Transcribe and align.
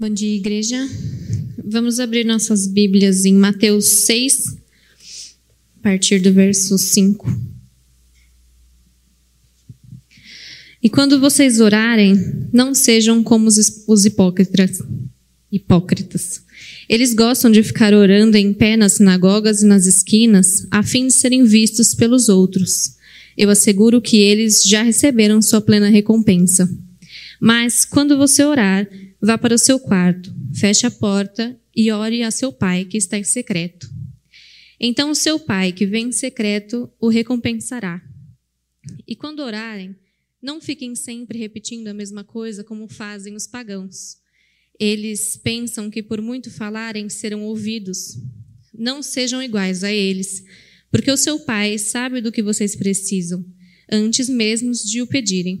Bom 0.00 0.08
dia, 0.08 0.34
igreja. 0.34 0.78
Vamos 1.62 2.00
abrir 2.00 2.24
nossas 2.24 2.66
Bíblias 2.66 3.26
em 3.26 3.34
Mateus 3.34 3.84
6, 3.84 4.56
a 5.76 5.82
partir 5.82 6.20
do 6.20 6.32
verso 6.32 6.78
5. 6.78 7.30
E 10.82 10.88
quando 10.88 11.20
vocês 11.20 11.60
orarem, 11.60 12.14
não 12.50 12.74
sejam 12.74 13.22
como 13.22 13.48
os 13.48 14.04
hipócritas. 14.06 14.82
Hipócritas. 15.52 16.44
Eles 16.88 17.12
gostam 17.12 17.50
de 17.50 17.62
ficar 17.62 17.92
orando 17.92 18.38
em 18.38 18.54
pé 18.54 18.78
nas 18.78 18.94
sinagogas 18.94 19.60
e 19.60 19.66
nas 19.66 19.84
esquinas, 19.84 20.66
a 20.70 20.82
fim 20.82 21.08
de 21.08 21.12
serem 21.12 21.44
vistos 21.44 21.94
pelos 21.94 22.30
outros. 22.30 22.94
Eu 23.36 23.50
asseguro 23.50 24.00
que 24.00 24.16
eles 24.16 24.62
já 24.64 24.82
receberam 24.82 25.42
sua 25.42 25.60
plena 25.60 25.90
recompensa. 25.90 26.66
Mas 27.40 27.84
quando 27.84 28.18
você 28.18 28.44
orar, 28.44 28.86
Vá 29.22 29.36
para 29.36 29.54
o 29.54 29.58
seu 29.58 29.78
quarto, 29.78 30.34
feche 30.54 30.86
a 30.86 30.90
porta 30.90 31.60
e 31.76 31.92
ore 31.92 32.22
a 32.22 32.30
seu 32.30 32.50
pai 32.50 32.86
que 32.86 32.96
está 32.96 33.18
em 33.18 33.24
secreto. 33.24 33.86
Então 34.80 35.10
o 35.10 35.14
seu 35.14 35.38
pai 35.38 35.72
que 35.72 35.84
vem 35.84 36.06
em 36.06 36.12
secreto 36.12 36.90
o 36.98 37.08
recompensará. 37.08 38.00
E 39.06 39.14
quando 39.14 39.40
orarem, 39.40 39.94
não 40.40 40.58
fiquem 40.58 40.94
sempre 40.94 41.38
repetindo 41.38 41.88
a 41.88 41.94
mesma 41.94 42.24
coisa 42.24 42.64
como 42.64 42.88
fazem 42.88 43.34
os 43.34 43.46
pagãos. 43.46 44.16
Eles 44.78 45.36
pensam 45.36 45.90
que 45.90 46.02
por 46.02 46.22
muito 46.22 46.50
falarem 46.50 47.10
serão 47.10 47.42
ouvidos. 47.42 48.16
Não 48.72 49.02
sejam 49.02 49.42
iguais 49.42 49.84
a 49.84 49.92
eles, 49.92 50.42
porque 50.90 51.10
o 51.10 51.16
seu 51.16 51.40
pai 51.40 51.76
sabe 51.76 52.22
do 52.22 52.32
que 52.32 52.42
vocês 52.42 52.74
precisam, 52.74 53.44
antes 53.92 54.30
mesmo 54.30 54.72
de 54.72 55.02
o 55.02 55.06
pedirem. 55.06 55.60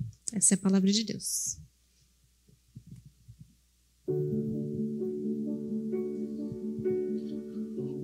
Essa 0.33 0.53
é 0.53 0.55
a 0.55 0.57
palavra 0.57 0.91
de 0.91 1.03
Deus. 1.03 1.57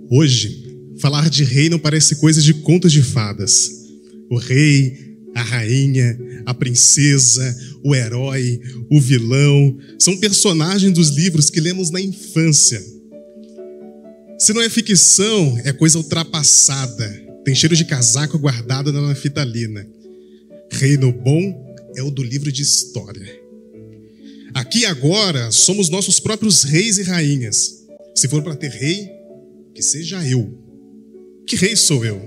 Hoje, 0.09 0.77
falar 0.99 1.29
de 1.29 1.43
reino 1.43 1.79
parece 1.79 2.17
coisa 2.17 2.41
de 2.41 2.53
contos 2.53 2.91
de 2.91 3.01
fadas. 3.01 3.71
O 4.29 4.37
rei, 4.37 5.17
a 5.35 5.41
rainha, 5.41 6.17
a 6.45 6.53
princesa, 6.53 7.55
o 7.83 7.95
herói, 7.95 8.59
o 8.89 8.99
vilão, 8.99 9.77
são 9.97 10.17
personagens 10.17 10.93
dos 10.93 11.09
livros 11.09 11.49
que 11.49 11.61
lemos 11.61 11.91
na 11.91 12.01
infância. 12.01 12.83
Se 14.37 14.53
não 14.53 14.61
é 14.61 14.69
ficção, 14.69 15.59
é 15.63 15.71
coisa 15.71 15.97
ultrapassada. 15.97 17.07
Tem 17.45 17.55
cheiro 17.55 17.75
de 17.75 17.85
casaco 17.85 18.37
guardado 18.37 18.91
na 18.91 19.01
nafitalina. 19.01 19.87
Reino 20.71 21.11
bom 21.11 21.66
é 21.97 22.03
o 22.03 22.11
do 22.11 22.21
livro 22.21 22.51
de 22.51 22.61
história. 22.61 23.41
Aqui 24.53 24.85
agora 24.85 25.51
somos 25.51 25.89
nossos 25.89 26.19
próprios 26.19 26.63
reis 26.63 26.99
e 26.99 27.03
rainhas. 27.03 27.85
Se 28.15 28.27
for 28.27 28.43
para 28.43 28.55
ter 28.55 28.69
rei, 28.69 29.09
que 29.73 29.81
seja 29.81 30.23
eu. 30.27 30.47
Que 31.47 31.55
rei 31.55 31.75
sou 31.75 32.05
eu? 32.05 32.21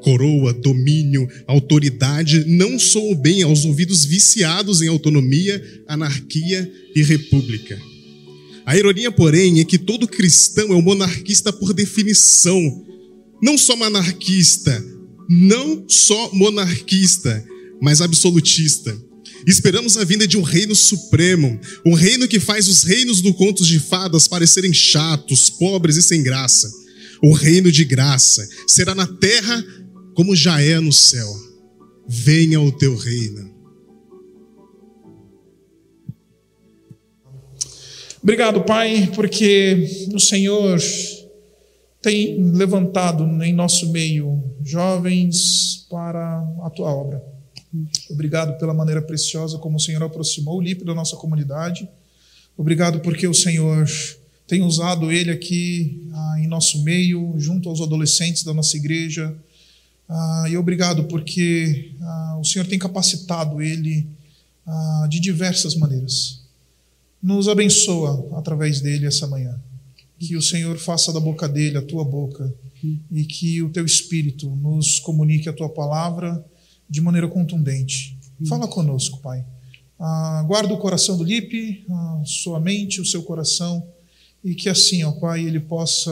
Coroa, 0.00 0.52
domínio, 0.52 1.28
autoridade 1.46 2.44
não 2.44 2.78
sou 2.78 3.14
bem 3.16 3.42
aos 3.42 3.64
ouvidos 3.64 4.04
viciados 4.04 4.80
em 4.80 4.88
autonomia, 4.88 5.62
anarquia 5.88 6.70
e 6.94 7.02
república. 7.02 7.80
A 8.64 8.76
ironia, 8.76 9.10
porém, 9.10 9.60
é 9.60 9.64
que 9.64 9.78
todo 9.78 10.06
cristão 10.06 10.72
é 10.72 10.76
um 10.76 10.82
monarquista 10.82 11.52
por 11.52 11.74
definição. 11.74 12.84
Não 13.42 13.58
só 13.58 13.74
monarquista, 13.76 14.84
não 15.28 15.84
só 15.88 16.32
monarquista, 16.32 17.44
mas 17.84 18.00
absolutista. 18.00 18.96
Esperamos 19.46 19.98
a 19.98 20.04
vinda 20.04 20.26
de 20.26 20.38
um 20.38 20.42
reino 20.42 20.74
supremo, 20.74 21.60
um 21.84 21.92
reino 21.92 22.26
que 22.26 22.40
faz 22.40 22.66
os 22.66 22.82
reinos 22.82 23.20
do 23.20 23.34
contos 23.34 23.66
de 23.66 23.78
fadas 23.78 24.26
parecerem 24.26 24.72
chatos, 24.72 25.50
pobres 25.50 25.98
e 25.98 26.02
sem 26.02 26.22
graça. 26.22 26.72
O 27.22 27.34
reino 27.34 27.70
de 27.70 27.84
graça 27.84 28.48
será 28.66 28.94
na 28.94 29.06
terra 29.06 29.62
como 30.14 30.34
já 30.34 30.62
é 30.62 30.80
no 30.80 30.94
céu. 30.94 31.28
Venha 32.08 32.58
o 32.58 32.72
teu 32.72 32.96
reino. 32.96 33.52
Obrigado, 38.22 38.64
Pai, 38.64 39.10
porque 39.14 40.08
o 40.14 40.18
Senhor 40.18 40.80
tem 42.00 42.42
levantado 42.50 43.24
em 43.44 43.52
nosso 43.52 43.92
meio 43.92 44.42
jovens 44.62 45.86
para 45.90 46.38
a 46.62 46.70
tua 46.70 46.90
obra. 46.90 47.33
Obrigado 48.08 48.58
pela 48.58 48.72
maneira 48.72 49.02
preciosa 49.02 49.58
como 49.58 49.76
o 49.76 49.80
Senhor 49.80 50.02
aproximou 50.02 50.58
o 50.58 50.60
Lipe 50.60 50.84
da 50.84 50.94
nossa 50.94 51.16
comunidade. 51.16 51.88
Obrigado 52.56 53.00
porque 53.00 53.26
o 53.26 53.34
Senhor 53.34 53.88
tem 54.46 54.62
usado 54.62 55.10
ele 55.10 55.30
aqui 55.30 56.06
ah, 56.12 56.36
em 56.38 56.46
nosso 56.46 56.82
meio, 56.84 57.34
junto 57.38 57.68
aos 57.68 57.80
adolescentes 57.80 58.44
da 58.44 58.54
nossa 58.54 58.76
igreja. 58.76 59.34
Ah, 60.08 60.46
e 60.48 60.56
obrigado 60.56 61.04
porque 61.04 61.92
ah, 62.00 62.38
o 62.40 62.44
Senhor 62.44 62.66
tem 62.66 62.78
capacitado 62.78 63.60
ele 63.60 64.06
ah, 64.66 65.06
de 65.10 65.18
diversas 65.18 65.74
maneiras. 65.74 66.42
Nos 67.22 67.48
abençoa 67.48 68.38
através 68.38 68.80
dele 68.80 69.06
essa 69.06 69.26
manhã. 69.26 69.58
Que 70.18 70.36
o 70.36 70.42
Senhor 70.42 70.78
faça 70.78 71.12
da 71.12 71.18
boca 71.18 71.48
dele 71.48 71.76
a 71.76 71.82
tua 71.82 72.04
boca 72.04 72.54
e 73.10 73.24
que 73.24 73.62
o 73.62 73.70
teu 73.70 73.84
espírito 73.84 74.48
nos 74.56 74.98
comunique 74.98 75.48
a 75.48 75.52
tua 75.52 75.68
palavra 75.68 76.44
de 76.88 77.00
maneira 77.00 77.28
contundente. 77.28 78.18
Fala 78.48 78.66
conosco, 78.68 79.20
Pai. 79.20 79.44
Ah, 79.98 80.44
guarda 80.46 80.74
o 80.74 80.78
coração 80.78 81.16
do 81.16 81.24
Lipe, 81.24 81.84
a 81.88 82.22
sua 82.24 82.60
mente, 82.60 83.00
o 83.00 83.04
seu 83.04 83.22
coração, 83.22 83.86
e 84.44 84.54
que 84.54 84.68
assim, 84.68 85.04
ó 85.04 85.12
Pai, 85.12 85.44
ele 85.44 85.60
possa 85.60 86.10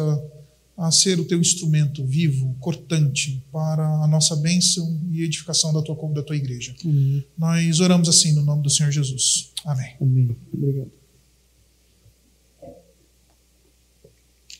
a 0.77 0.91
ser 0.91 1.21
o 1.21 1.25
teu 1.25 1.39
instrumento 1.39 2.05
vivo, 2.05 2.57
cortante, 2.59 3.43
para 3.53 3.87
a 3.87 4.07
nossa 4.07 4.35
bênção 4.35 5.01
e 5.13 5.23
edificação 5.23 5.73
da 5.73 5.83
tua, 5.83 5.97
da 6.09 6.23
tua 6.23 6.37
igreja. 6.37 6.75
Amém. 6.85 7.25
Nós 7.37 7.81
oramos 7.81 8.09
assim 8.09 8.33
no 8.33 8.43
nome 8.43 8.63
do 8.63 8.71
Senhor 8.71 8.91
Jesus. 8.91 9.53
Amém. 9.65 9.95
Amém. 10.01 10.37
Obrigado. 10.53 10.91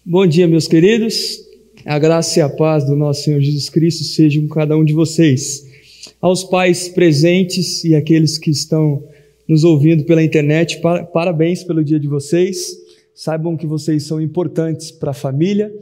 Bom 0.05 0.27
dia, 0.27 0.47
meus 0.47 0.69
queridos. 0.69 1.39
A 1.87 1.99
graça 1.99 2.39
e 2.39 2.43
a 2.43 2.49
paz 2.49 2.85
do 2.85 2.95
nosso 2.95 3.23
Senhor 3.23 3.41
Jesus 3.41 3.69
Cristo 3.69 4.05
sejam 4.05 4.47
com 4.47 4.55
cada 4.55 4.77
um 4.77 4.85
de 4.85 4.93
vocês 4.93 5.72
aos 6.21 6.45
pais 6.45 6.89
presentes 6.89 7.85
e 7.85 7.95
aqueles 7.95 8.39
que 8.39 8.51
estão 8.51 9.05
nos 9.49 9.65
ouvindo 9.65 10.05
pela 10.05 10.23
internet, 10.23 10.81
parabéns 11.13 11.65
pelo 11.65 11.85
dia 11.85 11.99
de 11.99 12.09
vocês. 12.09 12.73
Saibam 13.15 13.57
que 13.57 13.67
vocês 13.67 14.05
são 14.05 14.21
importantes 14.21 14.91
para 14.91 15.11
a 15.11 15.15
família 15.15 15.73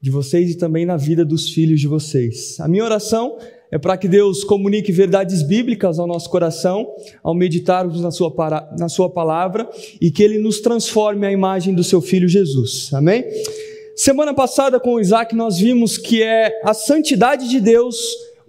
de 0.00 0.10
vocês 0.10 0.50
e 0.50 0.56
também 0.56 0.84
na 0.84 0.96
vida 0.96 1.24
dos 1.24 1.50
filhos 1.50 1.80
de 1.80 1.86
vocês. 1.86 2.58
A 2.58 2.66
minha 2.66 2.84
oração 2.84 3.38
é 3.70 3.78
para 3.78 3.96
que 3.96 4.08
Deus 4.08 4.42
comunique 4.42 4.90
verdades 4.90 5.42
bíblicas 5.42 5.98
ao 5.98 6.06
nosso 6.06 6.28
coração, 6.28 6.86
ao 7.22 7.34
meditarmos 7.34 8.00
na 8.02 8.10
sua, 8.10 8.34
na 8.78 8.88
sua 8.88 9.08
palavra 9.08 9.68
e 10.00 10.10
que 10.10 10.22
Ele 10.22 10.38
nos 10.38 10.60
transforme 10.60 11.26
à 11.26 11.32
imagem 11.32 11.72
do 11.72 11.84
seu 11.84 12.02
Filho 12.02 12.28
Jesus. 12.28 12.90
Amém? 12.92 13.24
Semana 13.94 14.34
passada 14.34 14.80
com 14.80 14.94
o 14.94 15.00
Isaac 15.00 15.34
nós 15.36 15.58
vimos 15.58 15.96
que 15.96 16.22
é 16.22 16.60
a 16.64 16.74
santidade 16.74 17.48
de 17.48 17.60
Deus 17.60 17.96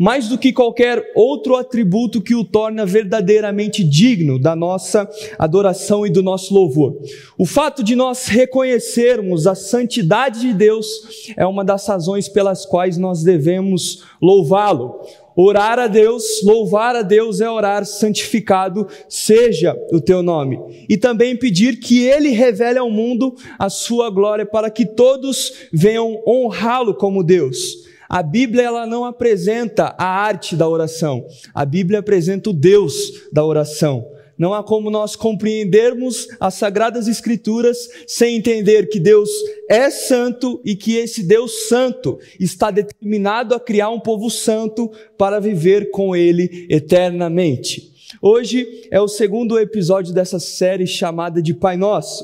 mais 0.03 0.27
do 0.27 0.37
que 0.37 0.51
qualquer 0.51 1.13
outro 1.15 1.55
atributo 1.55 2.21
que 2.21 2.35
o 2.35 2.43
torna 2.43 2.85
verdadeiramente 2.85 3.85
digno 3.85 4.37
da 4.37 4.53
nossa 4.53 5.09
adoração 5.39 6.05
e 6.05 6.09
do 6.09 6.21
nosso 6.21 6.53
louvor. 6.53 6.99
O 7.37 7.45
fato 7.45 7.81
de 7.81 7.95
nós 7.95 8.27
reconhecermos 8.27 9.47
a 9.47 9.55
santidade 9.55 10.41
de 10.41 10.53
Deus 10.53 10.85
é 11.37 11.45
uma 11.45 11.63
das 11.63 11.87
razões 11.87 12.27
pelas 12.27 12.65
quais 12.65 12.97
nós 12.97 13.23
devemos 13.23 14.03
louvá-lo. 14.21 14.99
Orar 15.37 15.79
a 15.79 15.87
Deus, 15.87 16.43
louvar 16.43 16.97
a 16.97 17.01
Deus 17.01 17.39
é 17.39 17.49
orar 17.49 17.85
santificado 17.85 18.85
seja 19.07 19.73
o 19.93 20.01
teu 20.01 20.21
nome. 20.21 20.59
E 20.89 20.97
também 20.97 21.33
pedir 21.33 21.79
que 21.79 22.03
Ele 22.03 22.31
revele 22.31 22.77
ao 22.77 22.91
mundo 22.91 23.33
a 23.57 23.69
sua 23.69 24.09
glória 24.09 24.45
para 24.45 24.69
que 24.69 24.85
todos 24.85 25.69
venham 25.71 26.21
honrá-lo 26.27 26.93
como 26.93 27.23
Deus. 27.23 27.92
A 28.13 28.21
Bíblia 28.21 28.61
ela 28.61 28.85
não 28.85 29.05
apresenta 29.05 29.95
a 29.97 30.05
arte 30.05 30.55
da 30.55 30.69
oração. 30.69 31.25
A 31.51 31.65
Bíblia 31.65 31.97
apresenta 31.97 32.51
o 32.51 32.53
Deus 32.53 33.27
da 33.31 33.43
oração. 33.43 34.07
Não 34.37 34.53
há 34.53 34.61
como 34.61 34.91
nós 34.91 35.15
compreendermos 35.15 36.27
as 36.39 36.53
sagradas 36.53 37.07
escrituras 37.07 37.75
sem 38.05 38.35
entender 38.35 38.87
que 38.87 38.99
Deus 38.99 39.31
é 39.67 39.89
santo 39.89 40.61
e 40.63 40.75
que 40.75 40.95
esse 40.95 41.23
Deus 41.23 41.67
santo 41.67 42.19
está 42.39 42.69
determinado 42.69 43.55
a 43.55 43.59
criar 43.59 43.89
um 43.89 43.99
povo 43.99 44.29
santo 44.29 44.91
para 45.17 45.39
viver 45.39 45.89
com 45.89 46.15
ele 46.15 46.67
eternamente. 46.69 47.91
Hoje 48.21 48.87
é 48.91 49.01
o 49.01 49.07
segundo 49.07 49.57
episódio 49.57 50.13
dessa 50.13 50.37
série 50.37 50.85
chamada 50.85 51.41
de 51.41 51.55
Pai 51.55 51.77
Nosso. 51.77 52.23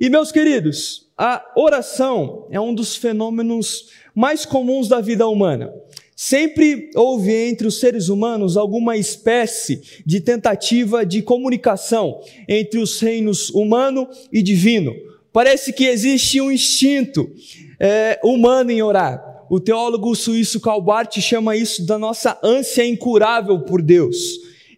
E 0.00 0.08
meus 0.08 0.32
queridos, 0.32 1.06
a 1.18 1.44
oração 1.56 2.46
é 2.50 2.60
um 2.60 2.74
dos 2.74 2.96
fenômenos 2.96 3.90
mais 4.16 4.46
comuns 4.46 4.88
da 4.88 4.98
vida 5.02 5.28
humana. 5.28 5.70
Sempre 6.16 6.90
houve 6.96 7.30
entre 7.30 7.66
os 7.66 7.78
seres 7.78 8.08
humanos 8.08 8.56
alguma 8.56 8.96
espécie 8.96 9.82
de 10.06 10.18
tentativa 10.18 11.04
de 11.04 11.20
comunicação 11.20 12.22
entre 12.48 12.80
os 12.80 12.98
reinos 12.98 13.50
humano 13.50 14.08
e 14.32 14.42
divino. 14.42 14.94
Parece 15.30 15.74
que 15.74 15.84
existe 15.84 16.40
um 16.40 16.50
instinto 16.50 17.30
é, 17.78 18.18
humano 18.24 18.70
em 18.70 18.82
orar. 18.82 19.44
O 19.50 19.60
teólogo 19.60 20.14
suíço 20.14 20.58
Karl 20.58 20.80
Barth 20.80 21.18
chama 21.20 21.54
isso 21.54 21.84
da 21.84 21.98
nossa 21.98 22.38
ânsia 22.42 22.86
incurável 22.86 23.60
por 23.60 23.82
Deus. 23.82 24.16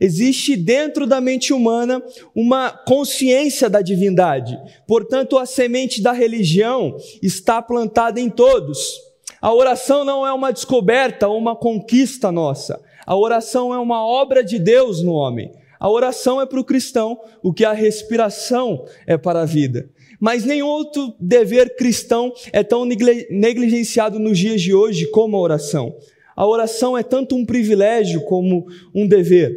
Existe 0.00 0.56
dentro 0.56 1.06
da 1.06 1.20
mente 1.20 1.52
humana 1.52 2.02
uma 2.34 2.70
consciência 2.70 3.70
da 3.70 3.80
divindade. 3.80 4.58
Portanto, 4.86 5.38
a 5.38 5.46
semente 5.46 6.02
da 6.02 6.10
religião 6.10 6.96
está 7.22 7.62
plantada 7.62 8.20
em 8.20 8.28
todos. 8.28 9.07
A 9.40 9.52
oração 9.52 10.04
não 10.04 10.26
é 10.26 10.32
uma 10.32 10.52
descoberta 10.52 11.28
ou 11.28 11.38
uma 11.38 11.54
conquista 11.54 12.32
nossa. 12.32 12.80
A 13.06 13.16
oração 13.16 13.72
é 13.72 13.78
uma 13.78 14.04
obra 14.04 14.42
de 14.42 14.58
Deus 14.58 15.02
no 15.02 15.12
homem. 15.12 15.52
A 15.78 15.88
oração 15.88 16.40
é 16.40 16.46
para 16.46 16.58
o 16.60 16.64
cristão 16.64 17.20
o 17.42 17.52
que 17.52 17.64
a 17.64 17.72
respiração 17.72 18.84
é 19.06 19.16
para 19.16 19.42
a 19.42 19.46
vida. 19.46 19.88
Mas 20.20 20.44
nenhum 20.44 20.66
outro 20.66 21.14
dever 21.20 21.76
cristão 21.76 22.32
é 22.52 22.64
tão 22.64 22.84
negligenciado 22.84 24.18
nos 24.18 24.36
dias 24.36 24.60
de 24.60 24.74
hoje 24.74 25.06
como 25.10 25.36
a 25.36 25.40
oração. 25.40 25.94
A 26.34 26.46
oração 26.46 26.98
é 26.98 27.02
tanto 27.02 27.36
um 27.36 27.46
privilégio 27.46 28.24
como 28.24 28.66
um 28.94 29.06
dever. 29.06 29.56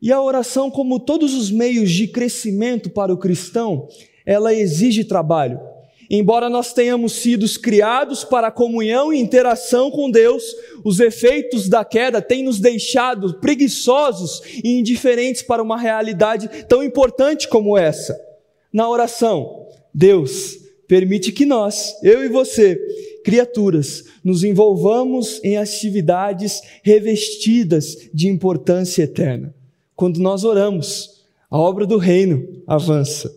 E 0.00 0.12
a 0.12 0.22
oração, 0.22 0.70
como 0.70 1.00
todos 1.00 1.34
os 1.34 1.50
meios 1.50 1.90
de 1.90 2.08
crescimento 2.08 2.88
para 2.88 3.12
o 3.12 3.18
cristão, 3.18 3.88
ela 4.24 4.54
exige 4.54 5.04
trabalho. 5.04 5.60
Embora 6.10 6.48
nós 6.48 6.72
tenhamos 6.72 7.12
sido 7.12 7.46
criados 7.60 8.24
para 8.24 8.50
comunhão 8.50 9.12
e 9.12 9.20
interação 9.20 9.90
com 9.90 10.10
Deus, 10.10 10.42
os 10.82 11.00
efeitos 11.00 11.68
da 11.68 11.84
queda 11.84 12.22
têm 12.22 12.42
nos 12.42 12.58
deixado 12.58 13.38
preguiçosos 13.40 14.40
e 14.64 14.78
indiferentes 14.78 15.42
para 15.42 15.62
uma 15.62 15.78
realidade 15.78 16.48
tão 16.66 16.82
importante 16.82 17.46
como 17.46 17.76
essa. 17.76 18.18
Na 18.72 18.88
oração, 18.88 19.66
Deus 19.92 20.56
permite 20.86 21.30
que 21.30 21.44
nós, 21.44 21.94
eu 22.02 22.24
e 22.24 22.28
você, 22.28 22.80
criaturas, 23.22 24.04
nos 24.24 24.42
envolvamos 24.42 25.42
em 25.44 25.58
atividades 25.58 26.62
revestidas 26.82 28.08
de 28.14 28.28
importância 28.28 29.02
eterna. 29.02 29.54
Quando 29.94 30.20
nós 30.20 30.44
oramos, 30.44 31.24
a 31.50 31.58
obra 31.58 31.84
do 31.84 31.98
reino 31.98 32.62
avança. 32.66 33.30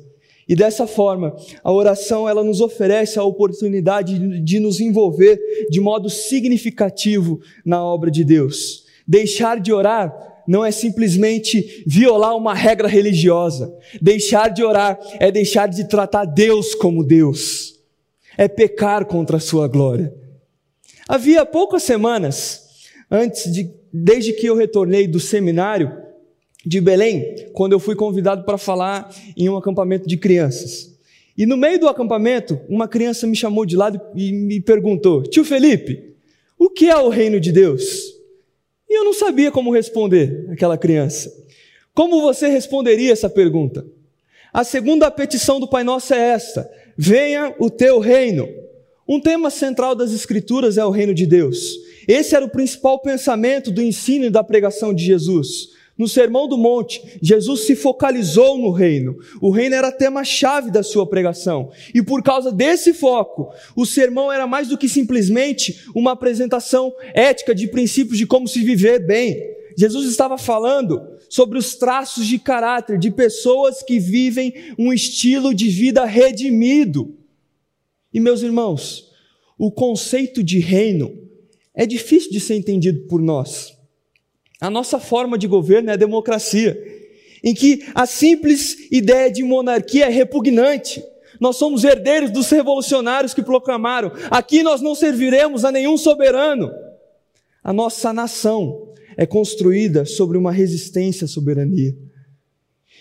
E 0.52 0.56
dessa 0.56 0.86
forma, 0.86 1.34
a 1.64 1.72
oração 1.72 2.28
ela 2.28 2.44
nos 2.44 2.60
oferece 2.60 3.18
a 3.18 3.24
oportunidade 3.24 4.44
de, 4.44 4.60
nos 4.60 4.82
envolver 4.82 5.40
de 5.70 5.80
modo 5.80 6.10
significativo 6.10 7.40
na 7.64 7.82
obra 7.82 8.12
de 8.12 8.26
Deus. 8.26 8.84
Deixar 9.08 9.62
de 9.62 9.72
orar 9.72 10.44
não 10.46 10.66
é 10.66 10.70
simplesmente 10.70 11.86
violar 11.88 12.36
uma 12.36 12.54
regra 12.54 12.90
religiosa. 12.90 13.74
Deixar 14.02 14.50
de 14.50 14.62
orar 14.62 15.00
é 15.22 15.32
deixar 15.32 15.70
de 15.70 15.88
tratar 15.88 16.26
Deus 16.26 16.76
como 16.76 17.02
Deus. 17.02 17.80
É 18.38 18.50
pecar 18.50 19.06
contra 19.06 19.38
a 19.38 19.40
sua 19.40 19.70
glória. 19.70 20.14
Havia 21.08 21.46
poucas 21.46 21.84
semanas 21.84 22.68
antes 23.10 23.50
de 23.54 23.72
desde 23.94 24.34
que 24.34 24.48
eu 24.48 24.56
retornei 24.58 25.08
do 25.08 25.20
seminário, 25.20 26.01
de 26.66 26.80
Belém, 26.80 27.48
quando 27.54 27.74
eu 27.74 27.80
fui 27.80 27.96
convidado 27.96 28.44
para 28.44 28.58
falar 28.58 29.14
em 29.36 29.50
um 29.50 29.58
acampamento 29.58 30.08
de 30.08 30.18
crianças. 30.18 30.92
E 31.38 31.46
no 31.46 31.58
meio 31.58 31.80
do 31.80 31.88
acampamento, 31.88 32.60
uma 32.70 32.88
criança 32.88 33.26
me 33.26 33.36
chamou 33.36 33.66
de 33.66 33.76
lado 33.76 34.00
e 34.16 34.32
me 34.32 34.62
perguntou: 34.62 35.24
Tio 35.24 35.44
Felipe, 35.44 36.14
o 36.58 36.70
que 36.70 36.90
é 36.90 36.98
o 36.98 37.10
reino 37.10 37.40
de 37.40 37.52
Deus? 37.52 38.14
E 38.90 39.00
eu 39.00 39.04
não 39.04 39.14
sabia 39.14 39.52
como 39.52 39.74
responder 39.74 40.46
aquela 40.52 40.78
criança. 40.78 41.34
Como 41.94 42.22
você 42.22 42.48
responderia 42.48 43.12
essa 43.12 43.30
pergunta? 43.30 43.86
A 44.54 44.64
segunda 44.64 45.10
petição 45.10 45.60
do 45.60 45.68
Pai 45.68 45.84
Nosso 45.84 46.14
é 46.14 46.20
esta: 46.20 46.70
Venha 46.98 47.56
o 47.58 47.70
teu 47.70 48.00
reino. 48.00 48.48
Um 49.08 49.20
tema 49.20 49.50
central 49.50 49.96
das 49.96 50.12
Escrituras 50.12 50.78
é 50.78 50.86
o 50.86 50.92
reino 50.92 51.14
de 51.14 51.26
Deus. 51.26 51.76
Esse 52.08 52.36
era 52.36 52.46
o 52.46 52.50
principal 52.50 53.00
pensamento 53.00 53.72
do 53.72 53.82
ensino 53.82 54.26
e 54.26 54.30
da 54.30 54.44
pregação 54.44 54.94
de 54.94 55.04
Jesus. 55.04 55.71
No 56.02 56.08
Sermão 56.08 56.48
do 56.48 56.58
Monte, 56.58 57.00
Jesus 57.22 57.68
se 57.68 57.76
focalizou 57.76 58.58
no 58.58 58.72
reino. 58.72 59.16
O 59.40 59.52
reino 59.52 59.76
era 59.76 59.92
tema-chave 59.92 60.72
da 60.72 60.82
sua 60.82 61.08
pregação. 61.08 61.70
E 61.94 62.02
por 62.02 62.24
causa 62.24 62.52
desse 62.52 62.92
foco, 62.92 63.54
o 63.76 63.86
sermão 63.86 64.32
era 64.32 64.48
mais 64.48 64.68
do 64.68 64.80
que 64.80 64.90
simplesmente 64.90 65.86
uma 65.94 66.14
apresentação 66.14 66.92
ética 67.14 67.54
de 67.54 67.68
princípios 67.68 68.18
de 68.18 68.26
como 68.26 68.48
se 68.48 68.64
viver 68.64 69.06
bem. 69.06 69.38
Jesus 69.78 70.10
estava 70.10 70.40
falando 70.40 71.00
sobre 71.30 71.60
os 71.60 71.76
traços 71.76 72.26
de 72.26 72.40
caráter 72.40 72.98
de 72.98 73.12
pessoas 73.12 73.84
que 73.84 74.00
vivem 74.00 74.74
um 74.80 74.92
estilo 74.92 75.54
de 75.54 75.70
vida 75.70 76.04
redimido. 76.04 77.16
E 78.12 78.20
meus 78.20 78.42
irmãos, 78.42 79.12
o 79.56 79.72
conceito 79.72 80.44
de 80.44 80.58
reino 80.58 81.16
é 81.76 81.86
difícil 81.86 82.32
de 82.32 82.40
ser 82.40 82.56
entendido 82.56 83.02
por 83.02 83.22
nós. 83.22 83.80
A 84.62 84.70
nossa 84.70 85.00
forma 85.00 85.40
de 85.40 85.48
governo 85.48 85.90
é 85.90 85.94
a 85.94 85.98
democracia, 85.98 86.80
em 87.44 87.52
que 87.52 87.84
a 87.96 88.06
simples 88.06 88.92
ideia 88.92 89.32
de 89.32 89.44
monarquia 89.44 90.06
é 90.06 90.10
repugnante. 90.10 91.04
Nós 91.40 91.58
somos 91.58 91.84
herdeiros 91.84 92.30
dos 92.30 92.48
revolucionários 92.52 93.34
que 93.34 93.42
proclamaram: 93.42 94.12
aqui 94.30 94.62
nós 94.62 94.80
não 94.80 94.94
serviremos 94.94 95.66
a 95.66 95.72
nenhum 95.72 95.98
soberano. 95.98 96.72
A 97.64 97.74
nossa 97.74 98.14
nação 98.14 98.94
é 99.18 99.26
construída 99.26 100.06
sobre 100.06 100.38
uma 100.38 100.52
resistência 100.52 101.26
à 101.26 101.28
soberania. 101.28 101.98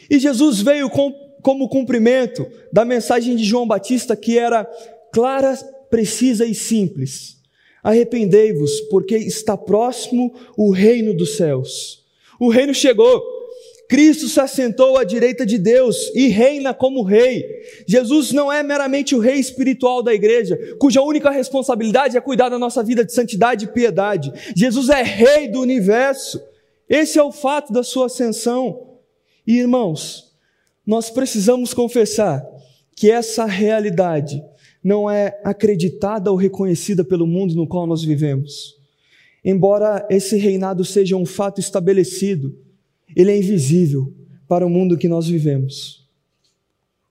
E 0.08 0.18
Jesus 0.18 0.62
veio 0.62 0.88
com, 0.88 1.12
como 1.42 1.68
cumprimento 1.68 2.46
da 2.72 2.86
mensagem 2.86 3.36
de 3.36 3.44
João 3.44 3.66
Batista, 3.66 4.16
que 4.16 4.38
era 4.38 4.64
clara, 5.12 5.54
precisa 5.90 6.46
e 6.46 6.54
simples. 6.54 7.39
Arrependei-vos, 7.82 8.80
porque 8.82 9.16
está 9.16 9.56
próximo 9.56 10.34
o 10.56 10.70
reino 10.70 11.14
dos 11.14 11.37
céus. 11.37 12.04
O 12.38 12.49
reino 12.49 12.75
chegou. 12.75 13.40
Cristo 13.88 14.28
se 14.28 14.38
assentou 14.38 14.96
à 14.96 15.02
direita 15.02 15.44
de 15.44 15.58
Deus 15.58 16.12
e 16.14 16.28
reina 16.28 16.72
como 16.72 17.02
rei. 17.02 17.44
Jesus 17.88 18.30
não 18.30 18.50
é 18.50 18.62
meramente 18.62 19.16
o 19.16 19.18
rei 19.18 19.40
espiritual 19.40 20.00
da 20.00 20.14
igreja, 20.14 20.56
cuja 20.78 21.02
única 21.02 21.28
responsabilidade 21.28 22.16
é 22.16 22.20
cuidar 22.20 22.50
da 22.50 22.58
nossa 22.58 22.84
vida 22.84 23.04
de 23.04 23.12
santidade 23.12 23.64
e 23.64 23.68
piedade. 23.68 24.32
Jesus 24.54 24.90
é 24.90 25.02
rei 25.02 25.49
do 25.49 25.60
universo. 25.60 26.40
Esse 26.88 27.18
é 27.18 27.22
o 27.22 27.32
fato 27.32 27.72
da 27.72 27.82
sua 27.82 28.06
ascensão. 28.06 28.90
E 29.44 29.58
irmãos, 29.58 30.37
nós 30.87 31.10
precisamos 31.10 31.75
confessar 31.75 32.46
que 32.94 33.10
essa 33.10 33.44
realidade 33.44 34.40
não 34.82 35.10
é 35.10 35.38
acreditada 35.44 36.30
ou 36.30 36.37
reconhecida 36.37 37.04
pelo 37.04 37.26
mundo 37.26 37.54
no 37.54 37.66
qual 37.66 37.87
nós 37.87 38.02
vivemos. 38.02 38.78
Embora 39.44 40.06
esse 40.10 40.37
reinado 40.37 40.84
seja 40.84 41.16
um 41.16 41.26
fato 41.26 41.60
estabelecido, 41.60 42.56
ele 43.14 43.30
é 43.30 43.37
invisível 43.37 44.12
para 44.49 44.66
o 44.66 44.70
mundo 44.70 44.96
que 44.96 45.08
nós 45.08 45.26
vivemos. 45.26 46.06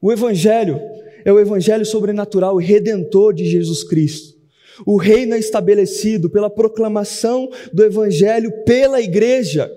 O 0.01 0.11
Evangelho 0.11 0.79
é 1.25 1.31
o 1.31 1.39
Evangelho 1.39 1.85
sobrenatural 1.85 2.61
e 2.61 2.65
redentor 2.65 3.33
de 3.33 3.45
Jesus 3.45 3.83
Cristo. 3.83 4.37
O 4.85 4.97
reino 4.97 5.33
é 5.33 5.39
estabelecido 5.39 6.29
pela 6.29 6.49
proclamação 6.49 7.49
do 7.73 7.83
Evangelho 7.83 8.51
pela 8.65 9.01
igreja. 9.01 9.69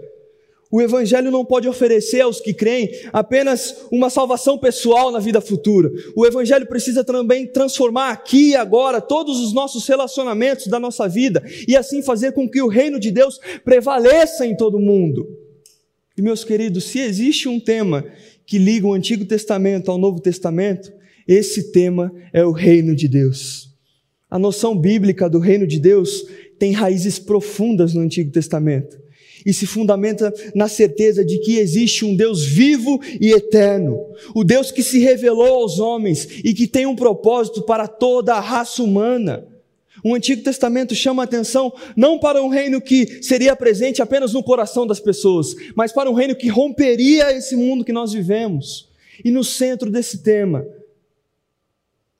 O 0.72 0.80
Evangelho 0.80 1.30
não 1.30 1.44
pode 1.44 1.68
oferecer 1.68 2.22
aos 2.22 2.40
que 2.40 2.54
creem 2.54 2.90
apenas 3.12 3.76
uma 3.92 4.08
salvação 4.08 4.56
pessoal 4.56 5.12
na 5.12 5.18
vida 5.18 5.38
futura. 5.38 5.92
O 6.16 6.24
Evangelho 6.24 6.66
precisa 6.66 7.04
também 7.04 7.46
transformar 7.46 8.10
aqui 8.10 8.52
e 8.52 8.56
agora 8.56 8.98
todos 8.98 9.38
os 9.38 9.52
nossos 9.52 9.86
relacionamentos 9.86 10.68
da 10.68 10.80
nossa 10.80 11.06
vida 11.06 11.44
e 11.68 11.76
assim 11.76 12.02
fazer 12.02 12.32
com 12.32 12.48
que 12.48 12.62
o 12.62 12.68
reino 12.68 12.98
de 12.98 13.10
Deus 13.10 13.38
prevaleça 13.62 14.46
em 14.46 14.56
todo 14.56 14.78
o 14.78 14.80
mundo. 14.80 15.28
E 16.16 16.22
meus 16.22 16.42
queridos, 16.42 16.84
se 16.84 17.00
existe 17.00 17.50
um 17.50 17.60
tema 17.60 18.06
que 18.46 18.56
liga 18.56 18.86
o 18.86 18.94
Antigo 18.94 19.26
Testamento 19.26 19.90
ao 19.90 19.98
Novo 19.98 20.20
Testamento, 20.20 20.90
esse 21.28 21.70
tema 21.70 22.10
é 22.32 22.42
o 22.46 22.50
reino 22.50 22.96
de 22.96 23.08
Deus. 23.08 23.68
A 24.30 24.38
noção 24.38 24.74
bíblica 24.74 25.28
do 25.28 25.38
reino 25.38 25.66
de 25.66 25.78
Deus 25.78 26.24
tem 26.58 26.72
raízes 26.72 27.18
profundas 27.18 27.92
no 27.92 28.00
Antigo 28.00 28.30
Testamento. 28.30 29.02
E 29.44 29.52
se 29.52 29.66
fundamenta 29.66 30.32
na 30.54 30.68
certeza 30.68 31.24
de 31.24 31.38
que 31.38 31.58
existe 31.58 32.04
um 32.04 32.14
Deus 32.14 32.44
vivo 32.44 33.00
e 33.20 33.32
eterno, 33.32 33.98
o 34.34 34.44
Deus 34.44 34.70
que 34.70 34.82
se 34.82 34.98
revelou 34.98 35.62
aos 35.62 35.78
homens 35.78 36.28
e 36.44 36.54
que 36.54 36.66
tem 36.66 36.86
um 36.86 36.96
propósito 36.96 37.62
para 37.62 37.86
toda 37.86 38.34
a 38.34 38.40
raça 38.40 38.82
humana. 38.82 39.46
O 40.04 40.14
Antigo 40.14 40.42
Testamento 40.42 40.94
chama 40.94 41.22
a 41.22 41.24
atenção 41.24 41.72
não 41.96 42.18
para 42.18 42.42
um 42.42 42.48
reino 42.48 42.80
que 42.80 43.22
seria 43.22 43.54
presente 43.54 44.02
apenas 44.02 44.32
no 44.32 44.42
coração 44.42 44.86
das 44.86 44.98
pessoas, 44.98 45.54
mas 45.76 45.92
para 45.92 46.10
um 46.10 46.14
reino 46.14 46.34
que 46.34 46.48
romperia 46.48 47.32
esse 47.32 47.54
mundo 47.54 47.84
que 47.84 47.92
nós 47.92 48.12
vivemos. 48.12 48.88
E 49.24 49.30
no 49.30 49.44
centro 49.44 49.90
desse 49.90 50.18
tema, 50.18 50.66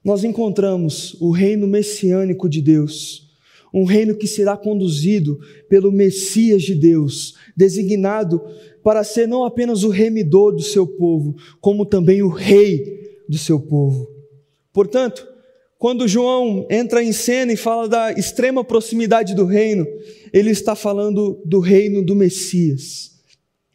nós 0.03 0.23
encontramos 0.23 1.15
o 1.19 1.31
reino 1.31 1.67
messiânico 1.67 2.47
de 2.47 2.61
Deus, 2.61 3.32
um 3.73 3.83
reino 3.83 4.15
que 4.15 4.27
será 4.27 4.55
conduzido 4.55 5.39
pelo 5.67 5.91
Messias 5.91 6.61
de 6.61 6.75
Deus, 6.75 7.33
designado 7.57 8.41
para 8.83 9.03
ser 9.03 9.27
não 9.27 9.43
apenas 9.43 9.83
o 9.83 9.89
remidor 9.89 10.53
do 10.53 10.61
seu 10.61 10.85
povo, 10.85 11.35
como 11.59 11.85
também 11.85 12.21
o 12.21 12.27
rei 12.27 13.19
do 13.27 13.37
seu 13.37 13.59
povo. 13.59 14.07
Portanto, 14.71 15.27
quando 15.79 16.07
João 16.07 16.67
entra 16.69 17.03
em 17.03 17.11
cena 17.11 17.51
e 17.51 17.57
fala 17.57 17.89
da 17.89 18.11
extrema 18.11 18.63
proximidade 18.63 19.35
do 19.35 19.45
reino, 19.45 19.85
ele 20.31 20.51
está 20.51 20.75
falando 20.75 21.41
do 21.43 21.59
reino 21.59 22.03
do 22.03 22.15
Messias. 22.15 23.11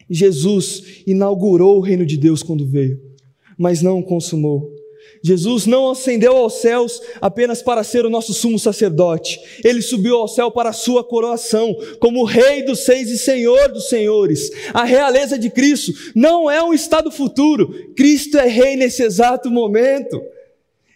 Jesus 0.09 1.03
inaugurou 1.05 1.77
o 1.77 1.81
reino 1.81 2.05
de 2.05 2.17
Deus 2.17 2.41
quando 2.41 2.65
veio, 2.65 2.99
mas 3.57 3.81
não 3.81 3.99
o 3.99 4.03
consumou. 4.03 4.78
Jesus 5.21 5.65
não 5.65 5.89
ascendeu 5.91 6.37
aos 6.37 6.61
céus 6.61 7.01
apenas 7.19 7.61
para 7.61 7.83
ser 7.83 8.05
o 8.05 8.09
nosso 8.09 8.33
sumo 8.33 8.57
sacerdote. 8.57 9.39
Ele 9.63 9.81
subiu 9.81 10.15
ao 10.15 10.27
céu 10.27 10.49
para 10.49 10.69
a 10.69 10.73
sua 10.73 11.03
coroação, 11.03 11.75
como 11.99 12.23
Rei 12.23 12.63
dos 12.63 12.79
Seis 12.79 13.09
e 13.09 13.17
Senhor 13.17 13.69
dos 13.69 13.89
Senhores. 13.89 14.49
A 14.73 14.85
realeza 14.85 15.37
de 15.37 15.49
Cristo 15.49 15.91
não 16.15 16.49
é 16.49 16.63
um 16.63 16.73
estado 16.73 17.11
futuro. 17.11 17.93
Cristo 17.95 18.37
é 18.37 18.47
Rei 18.47 18.75
nesse 18.75 19.03
exato 19.03 19.51
momento. 19.51 20.21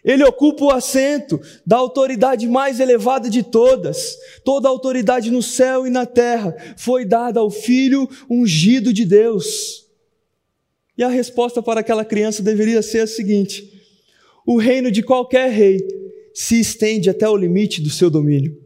Ele 0.04 0.22
ocupa 0.22 0.64
o 0.64 0.70
assento 0.70 1.40
da 1.66 1.76
autoridade 1.76 2.46
mais 2.46 2.78
elevada 2.78 3.30
de 3.30 3.42
todas. 3.42 4.18
Toda 4.44 4.68
autoridade 4.68 5.30
no 5.30 5.42
céu 5.42 5.86
e 5.86 5.90
na 5.90 6.04
terra 6.04 6.54
foi 6.76 7.06
dada 7.06 7.40
ao 7.40 7.50
Filho 7.50 8.08
ungido 8.28 8.92
de 8.92 9.06
Deus. 9.06 9.84
E 10.96 11.02
a 11.02 11.08
resposta 11.08 11.62
para 11.62 11.80
aquela 11.80 12.04
criança 12.04 12.42
deveria 12.42 12.82
ser 12.82 13.00
a 13.00 13.06
seguinte: 13.06 13.73
o 14.46 14.58
reino 14.58 14.90
de 14.90 15.02
qualquer 15.02 15.50
rei 15.50 15.78
se 16.32 16.58
estende 16.58 17.08
até 17.08 17.28
o 17.28 17.36
limite 17.36 17.80
do 17.80 17.90
seu 17.90 18.10
domínio. 18.10 18.56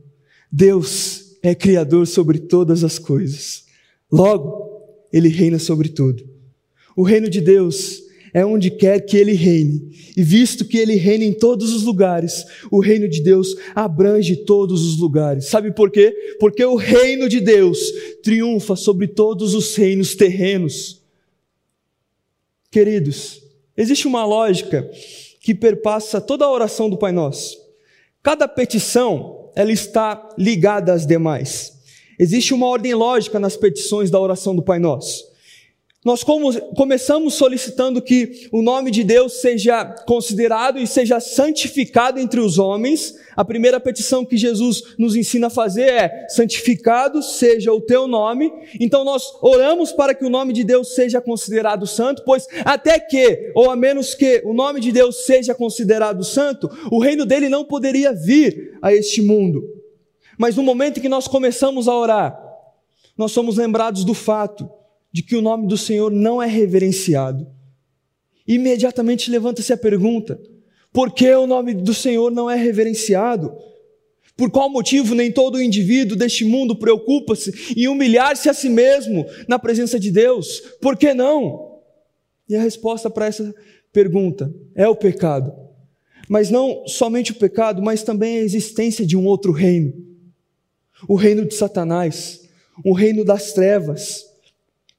Deus 0.50 1.37
é 1.42 1.54
criador 1.54 2.06
sobre 2.06 2.38
todas 2.38 2.82
as 2.82 2.99
coisas. 2.99 3.64
Logo, 4.11 4.68
ele 5.12 5.28
reina 5.28 5.58
sobre 5.58 5.88
tudo. 5.88 6.28
O 6.97 7.02
reino 7.02 7.28
de 7.28 7.40
Deus 7.40 8.02
é 8.32 8.44
onde 8.44 8.70
quer 8.70 9.00
que 9.00 9.16
ele 9.16 9.32
reine. 9.32 9.92
E 10.16 10.23
visto 10.23 10.64
que 10.64 10.78
ele 10.78 10.94
reina 10.94 11.25
em 11.25 11.32
todos 11.32 11.73
os 11.73 11.82
lugares, 11.82 12.44
o 12.70 12.80
reino 12.80 13.08
de 13.08 13.23
Deus 13.23 13.54
abrange 13.75 14.37
todos 14.37 14.85
os 14.85 14.99
lugares. 14.99 15.47
Sabe 15.47 15.73
por 15.73 15.90
quê? 15.90 16.14
Porque 16.40 16.64
o 16.64 16.75
reino 16.75 17.28
de 17.28 17.40
Deus 17.40 17.78
triunfa 18.23 18.75
sobre 18.76 19.06
todos 19.06 19.54
os 19.54 19.75
reinos 19.76 20.14
terrenos. 20.14 21.02
Queridos, 22.70 23.42
existe 23.76 24.06
uma 24.06 24.25
lógica 24.25 24.90
que 25.49 25.55
perpassa 25.55 26.21
toda 26.21 26.45
a 26.45 26.50
oração 26.50 26.90
do 26.90 26.99
Pai 26.99 27.11
Nosso. 27.11 27.57
Cada 28.23 28.47
petição, 28.47 29.50
ela 29.57 29.73
está 29.73 30.28
ligada 30.37 30.93
às 30.93 31.07
demais. 31.07 31.73
Existe 32.19 32.52
uma 32.52 32.67
ordem 32.67 32.93
lógica 32.93 33.40
nas 33.40 33.57
petições 33.57 34.11
da 34.11 34.21
oração 34.21 34.55
do 34.55 34.62
Pai 34.62 34.78
Nosso. 34.78 35.25
Nós 36.09 36.25
começamos 36.75 37.35
solicitando 37.35 38.00
que 38.00 38.49
o 38.50 38.62
nome 38.62 38.91
de 38.91 39.05
Deus 39.05 39.43
seja 39.43 39.85
considerado 40.07 40.79
e 40.79 40.87
seja 40.87 41.21
santificado 41.21 42.19
entre 42.19 42.41
os 42.41 42.59
homens. 42.59 43.15
A 43.37 43.45
primeira 43.45 43.79
petição 43.79 44.25
que 44.25 44.35
Jesus 44.35 44.95
nos 44.97 45.15
ensina 45.15 45.49
a 45.49 45.50
fazer 45.50 45.83
é: 45.83 46.27
santificado 46.31 47.23
seja 47.23 47.75
o 47.75 47.81
teu 47.83 48.09
nome. 48.09 48.50
Então 48.81 49.05
nós 49.05 49.23
oramos 49.43 49.93
para 49.93 50.15
que 50.15 50.25
o 50.25 50.31
nome 50.31 50.55
de 50.55 50.65
Deus 50.65 50.95
seja 50.95 51.21
considerado 51.21 51.87
santo, 51.87 52.23
pois 52.25 52.47
até 52.65 52.99
que, 52.99 53.53
ou 53.55 53.71
a 53.71 53.77
menos 53.77 54.15
que 54.15 54.41
o 54.47 54.55
nome 54.55 54.81
de 54.81 54.91
Deus 54.91 55.27
seja 55.27 55.55
considerado 55.55 56.25
santo, 56.25 56.71
o 56.91 56.99
reino 56.99 57.27
dele 57.27 57.50
não 57.50 57.67
poderia 57.67 58.15
vir 58.15 58.79
a 58.81 58.95
este 58.95 59.21
mundo. 59.21 59.62
Mas 60.38 60.57
no 60.57 60.62
momento 60.62 61.00
em 61.00 61.03
que 61.03 61.09
nós 61.11 61.29
começamos 61.29 61.87
a 61.87 61.95
orar, 61.95 62.43
nós 63.15 63.31
somos 63.31 63.59
lembrados 63.59 64.05
do 64.05 64.15
fato 64.15 64.77
de 65.12 65.23
que 65.23 65.37
o 65.37 65.43
nome 65.43 65.67
do 65.67 65.77
Senhor 65.77 66.11
não 66.11 66.43
é 66.43 66.47
reverenciado. 66.47 67.47
Imediatamente 68.47 69.31
levanta-se 69.31 69.73
a 69.73 69.77
pergunta: 69.77 70.41
por 70.93 71.12
que 71.12 71.31
o 71.35 71.47
nome 71.47 71.75
do 71.75 71.95
Senhor 71.95 72.31
não 72.31 72.50
é 72.50 72.57
reverenciado? 72.57 73.53
Por 74.37 74.50
qual 74.50 74.71
motivo 74.71 75.17
nem 75.17 75.33
todo 75.33 75.61
indivíduo 75.61 76.17
deste 76.17 76.45
mundo 76.45 76.77
preocupa-se 76.77 77.75
em 77.77 77.88
humilhar-se 77.88 78.49
a 78.49 78.55
si 78.55 78.69
mesmo 78.69 79.27
na 79.49 79.59
presença 79.59 79.99
de 79.99 80.12
Deus? 80.12 80.61
Por 80.81 80.97
que 80.97 81.12
não? 81.12 81.81
E 82.49 82.55
a 82.55 82.62
resposta 82.62 83.11
para 83.11 83.27
essa 83.27 83.53
pergunta 83.93 84.55
é 84.77 84.88
o 84.88 84.95
pecado. 84.95 85.53
Mas 86.29 86.50
não 86.50 86.87
somente 86.87 87.33
o 87.33 87.35
pecado, 87.35 87.83
mas 87.83 88.05
também 88.05 88.38
a 88.38 88.43
existência 88.43 89.05
de 89.05 89.17
um 89.17 89.27
outro 89.27 89.50
reino. 89.50 89.93
O 91.09 91.17
reino 91.17 91.45
de 91.45 91.55
Satanás, 91.55 92.49
o 92.85 92.93
reino 92.93 93.25
das 93.25 93.53
trevas, 93.53 94.27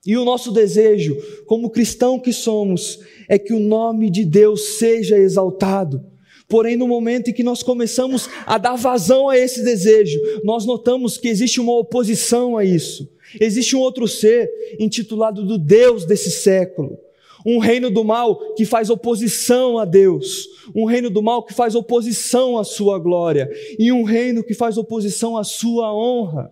e 0.06 0.15
o 0.15 0.24
nosso 0.24 0.51
desejo, 0.51 1.18
como 1.46 1.70
cristão 1.70 2.20
que 2.20 2.32
somos, 2.32 3.00
é 3.27 3.38
que 3.38 3.53
o 3.53 3.60
nome 3.60 4.10
de 4.10 4.24
Deus 4.24 4.77
seja 4.77 5.18
exaltado. 5.18 6.03
Porém, 6.48 6.75
no 6.75 6.88
momento 6.88 7.29
em 7.29 7.34
que 7.34 7.44
nós 7.44 7.62
começamos 7.62 8.27
a 8.46 8.58
dar 8.58 8.75
vazão 8.75 9.29
a 9.29 9.38
esse 9.38 9.63
desejo, 9.63 10.20
nós 10.44 10.65
notamos 10.65 11.18
que 11.18 11.27
existe 11.27 11.60
uma 11.60 11.77
oposição 11.77 12.58
a 12.58 12.65
isso. 12.65 13.08
Existe 13.39 13.75
um 13.75 13.79
outro 13.79 14.08
ser 14.08 14.50
intitulado 14.79 15.46
do 15.46 15.60
Deus 15.60 16.06
desse 16.06 16.32
século. 16.32 16.98
Um 17.46 17.60
reino 17.60 17.91
do 17.91 18.03
mal 18.03 18.53
que 18.56 18.65
faz 18.65 18.89
oposição 18.89 19.77
a 19.77 19.86
Deus. 19.86 20.48
Um 20.75 20.86
reino 20.86 21.10
do 21.10 21.22
mal 21.22 21.44
que 21.44 21.53
faz 21.53 21.75
oposição 21.75 22.58
à 22.58 22.63
sua 22.63 22.98
glória. 22.98 23.50
E 23.77 23.91
um 23.91 24.03
reino 24.03 24.44
que 24.44 24.56
faz 24.56 24.77
oposição 24.77 25.38
à 25.38 25.44
sua 25.44 25.94
honra. 25.94 26.51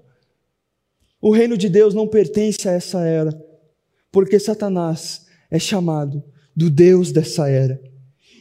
O 1.21 1.31
reino 1.31 1.57
de 1.57 1.67
Deus 1.67 1.93
não 1.93 2.07
pertence 2.07 2.67
a 2.69 2.71
essa 2.71 3.01
era, 3.05 3.31
porque 4.11 4.39
Satanás 4.39 5.25
é 5.49 5.57
chamado 5.57 6.23
do 6.55 6.69
Deus 6.69 7.11
dessa 7.11 7.49
era. 7.49 7.81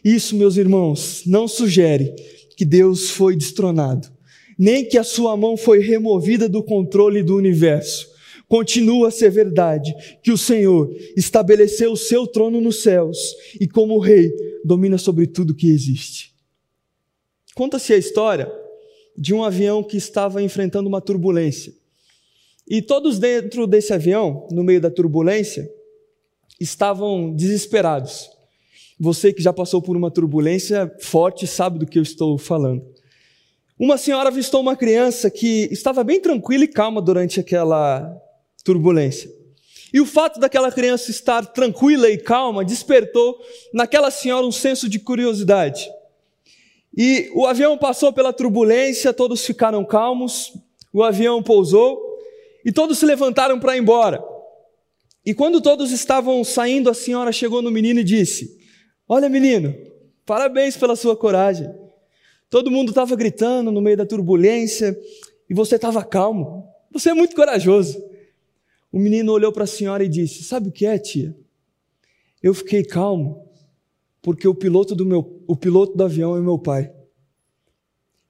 Isso, 0.04 0.36
meus 0.36 0.56
irmãos, 0.56 1.22
não 1.26 1.48
sugere 1.48 2.14
que 2.56 2.64
Deus 2.64 3.10
foi 3.10 3.36
destronado, 3.36 4.08
nem 4.58 4.84
que 4.84 4.96
a 4.96 5.04
sua 5.04 5.36
mão 5.36 5.56
foi 5.56 5.80
removida 5.80 6.48
do 6.48 6.62
controle 6.62 7.22
do 7.22 7.36
universo. 7.36 8.08
Continua 8.48 9.08
a 9.08 9.10
ser 9.10 9.30
verdade 9.30 9.94
que 10.22 10.30
o 10.30 10.38
Senhor 10.38 10.94
estabeleceu 11.16 11.92
o 11.92 11.96
seu 11.96 12.26
trono 12.26 12.60
nos 12.60 12.82
céus 12.82 13.18
e, 13.60 13.66
como 13.66 13.98
rei, 13.98 14.32
domina 14.64 14.98
sobre 14.98 15.26
tudo 15.26 15.54
que 15.54 15.68
existe. 15.68 16.32
Conta-se 17.54 17.92
a 17.92 17.96
história 17.96 18.52
de 19.18 19.34
um 19.34 19.42
avião 19.42 19.82
que 19.82 19.96
estava 19.96 20.42
enfrentando 20.42 20.88
uma 20.88 21.00
turbulência. 21.00 21.74
E 22.68 22.82
todos 22.82 23.18
dentro 23.18 23.66
desse 23.66 23.92
avião, 23.92 24.48
no 24.50 24.64
meio 24.64 24.80
da 24.80 24.90
turbulência, 24.90 25.70
estavam 26.60 27.32
desesperados. 27.32 28.28
Você 28.98 29.32
que 29.32 29.42
já 29.42 29.52
passou 29.52 29.80
por 29.80 29.96
uma 29.96 30.10
turbulência 30.10 30.92
forte 31.00 31.46
sabe 31.46 31.78
do 31.78 31.86
que 31.86 31.98
eu 31.98 32.02
estou 32.02 32.36
falando. 32.38 32.84
Uma 33.78 33.98
senhora 33.98 34.30
avistou 34.30 34.60
uma 34.60 34.74
criança 34.74 35.30
que 35.30 35.68
estava 35.70 36.02
bem 36.02 36.20
tranquila 36.20 36.64
e 36.64 36.68
calma 36.68 37.00
durante 37.00 37.38
aquela 37.38 38.10
turbulência. 38.64 39.30
E 39.92 40.00
o 40.00 40.06
fato 40.06 40.40
daquela 40.40 40.72
criança 40.72 41.10
estar 41.10 41.46
tranquila 41.46 42.08
e 42.10 42.18
calma 42.18 42.64
despertou 42.64 43.38
naquela 43.72 44.10
senhora 44.10 44.46
um 44.46 44.52
senso 44.52 44.88
de 44.88 44.98
curiosidade. 44.98 45.88
E 46.96 47.30
o 47.34 47.46
avião 47.46 47.76
passou 47.76 48.12
pela 48.12 48.32
turbulência, 48.32 49.12
todos 49.12 49.44
ficaram 49.44 49.84
calmos, 49.84 50.52
o 50.92 51.02
avião 51.02 51.42
pousou 51.42 52.05
e 52.66 52.72
todos 52.72 52.98
se 52.98 53.06
levantaram 53.06 53.60
para 53.60 53.76
ir 53.76 53.80
embora. 53.80 54.20
E 55.24 55.32
quando 55.32 55.60
todos 55.60 55.92
estavam 55.92 56.42
saindo, 56.42 56.90
a 56.90 56.94
senhora 56.94 57.30
chegou 57.30 57.62
no 57.62 57.70
menino 57.70 58.00
e 58.00 58.04
disse: 58.04 58.58
Olha, 59.08 59.28
menino, 59.28 59.72
parabéns 60.26 60.76
pela 60.76 60.96
sua 60.96 61.16
coragem. 61.16 61.72
Todo 62.50 62.68
mundo 62.68 62.88
estava 62.88 63.14
gritando 63.14 63.70
no 63.70 63.80
meio 63.80 63.96
da 63.96 64.04
turbulência 64.04 64.98
e 65.48 65.54
você 65.54 65.76
estava 65.76 66.04
calmo. 66.04 66.68
Você 66.90 67.10
é 67.10 67.14
muito 67.14 67.36
corajoso. 67.36 68.04
O 68.90 68.98
menino 68.98 69.32
olhou 69.32 69.52
para 69.52 69.62
a 69.62 69.68
senhora 69.68 70.02
e 70.02 70.08
disse: 70.08 70.42
Sabe 70.42 70.68
o 70.68 70.72
que 70.72 70.86
é, 70.86 70.98
tia? 70.98 71.36
Eu 72.42 72.52
fiquei 72.52 72.82
calmo 72.84 73.48
porque 74.20 74.48
o 74.48 74.54
piloto 74.54 74.92
do, 74.96 75.06
meu, 75.06 75.40
o 75.46 75.54
piloto 75.54 75.96
do 75.96 76.02
avião 76.02 76.36
é 76.36 76.40
meu 76.40 76.58
pai. 76.58 76.92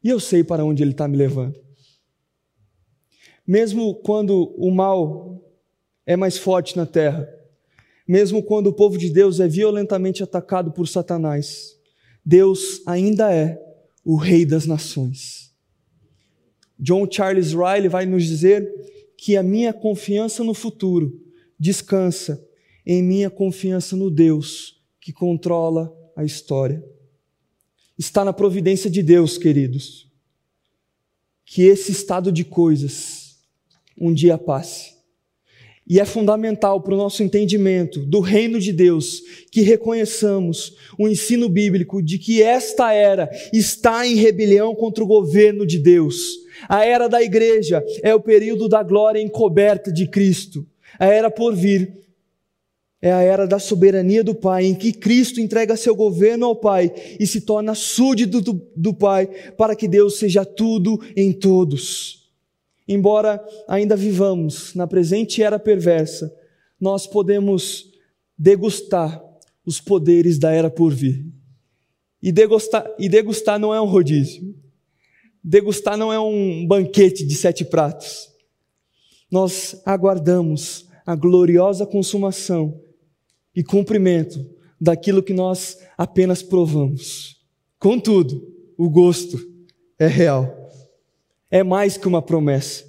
E 0.04 0.10
eu 0.10 0.20
sei 0.20 0.44
para 0.44 0.62
onde 0.62 0.82
ele 0.82 0.90
está 0.90 1.08
me 1.08 1.16
levando. 1.16 1.65
Mesmo 3.46 3.94
quando 3.94 4.54
o 4.56 4.70
mal 4.70 5.42
é 6.06 6.16
mais 6.16 6.38
forte 6.38 6.76
na 6.76 6.86
terra. 6.86 7.28
Mesmo 8.06 8.42
quando 8.42 8.68
o 8.68 8.72
povo 8.72 8.96
de 8.96 9.10
Deus 9.10 9.40
é 9.40 9.48
violentamente 9.48 10.22
atacado 10.22 10.70
por 10.70 10.86
Satanás, 10.86 11.76
Deus 12.24 12.80
ainda 12.86 13.32
é 13.32 13.60
o 14.04 14.16
Rei 14.16 14.46
das 14.46 14.66
nações. 14.66 15.52
John 16.78 17.08
Charles 17.10 17.52
Riley 17.52 17.88
vai 17.88 18.06
nos 18.06 18.24
dizer 18.24 18.70
que 19.18 19.36
a 19.36 19.42
minha 19.42 19.72
confiança 19.72 20.44
no 20.44 20.54
futuro 20.54 21.20
descansa 21.58 22.44
em 22.86 23.02
minha 23.02 23.30
confiança 23.30 23.96
no 23.96 24.10
Deus 24.10 24.80
que 25.00 25.12
controla 25.12 25.92
a 26.14 26.24
história. 26.24 26.84
Está 27.98 28.24
na 28.24 28.32
providência 28.32 28.90
de 28.90 29.02
Deus, 29.02 29.38
queridos, 29.38 30.10
que 31.44 31.62
esse 31.62 31.90
estado 31.90 32.30
de 32.30 32.44
coisas 32.44 33.15
um 33.98 34.12
dia 34.12 34.36
passe. 34.38 34.96
E 35.88 36.00
é 36.00 36.04
fundamental 36.04 36.80
para 36.80 36.94
o 36.94 36.96
nosso 36.96 37.22
entendimento 37.22 38.00
do 38.00 38.18
reino 38.18 38.58
de 38.58 38.72
Deus 38.72 39.22
que 39.52 39.60
reconheçamos 39.60 40.74
o 40.98 41.06
ensino 41.06 41.48
bíblico 41.48 42.02
de 42.02 42.18
que 42.18 42.42
esta 42.42 42.92
era 42.92 43.30
está 43.52 44.04
em 44.04 44.16
rebelião 44.16 44.74
contra 44.74 45.04
o 45.04 45.06
governo 45.06 45.64
de 45.64 45.78
Deus. 45.78 46.38
A 46.68 46.84
era 46.84 47.08
da 47.08 47.22
igreja 47.22 47.84
é 48.02 48.12
o 48.12 48.20
período 48.20 48.68
da 48.68 48.82
glória 48.82 49.20
encoberta 49.20 49.92
de 49.92 50.08
Cristo. 50.08 50.66
A 50.98 51.06
era 51.06 51.30
por 51.30 51.54
vir 51.54 52.06
é 53.00 53.12
a 53.12 53.20
era 53.20 53.46
da 53.46 53.60
soberania 53.60 54.24
do 54.24 54.34
Pai, 54.34 54.64
em 54.64 54.74
que 54.74 54.92
Cristo 54.92 55.40
entrega 55.40 55.76
seu 55.76 55.94
governo 55.94 56.46
ao 56.46 56.56
Pai 56.56 56.92
e 57.20 57.26
se 57.26 57.42
torna 57.42 57.74
súdito 57.74 58.40
do, 58.40 58.60
do 58.74 58.92
Pai, 58.92 59.28
para 59.56 59.76
que 59.76 59.86
Deus 59.86 60.18
seja 60.18 60.44
tudo 60.44 60.98
em 61.14 61.32
todos. 61.32 62.25
Embora 62.88 63.44
ainda 63.66 63.96
vivamos 63.96 64.74
na 64.74 64.86
presente 64.86 65.42
era 65.42 65.58
perversa, 65.58 66.32
nós 66.80 67.06
podemos 67.06 67.90
degustar 68.38 69.22
os 69.64 69.80
poderes 69.80 70.38
da 70.38 70.52
era 70.52 70.70
por 70.70 70.94
vir. 70.94 71.26
E 72.22 72.30
degustar, 72.30 72.86
e 72.98 73.08
degustar 73.08 73.58
não 73.58 73.74
é 73.74 73.80
um 73.80 73.86
rodízio. 73.86 74.54
Degustar 75.42 75.96
não 75.96 76.12
é 76.12 76.20
um 76.20 76.66
banquete 76.66 77.26
de 77.26 77.34
sete 77.34 77.64
pratos. 77.64 78.28
Nós 79.30 79.80
aguardamos 79.84 80.86
a 81.04 81.14
gloriosa 81.14 81.86
consumação 81.86 82.80
e 83.54 83.62
cumprimento 83.62 84.44
daquilo 84.80 85.22
que 85.22 85.32
nós 85.32 85.78
apenas 85.96 86.42
provamos. 86.42 87.36
Contudo, 87.78 88.42
o 88.76 88.88
gosto 88.90 89.38
é 89.98 90.06
real. 90.06 90.55
É 91.50 91.62
mais 91.62 91.96
que 91.96 92.08
uma 92.08 92.22
promessa. 92.22 92.84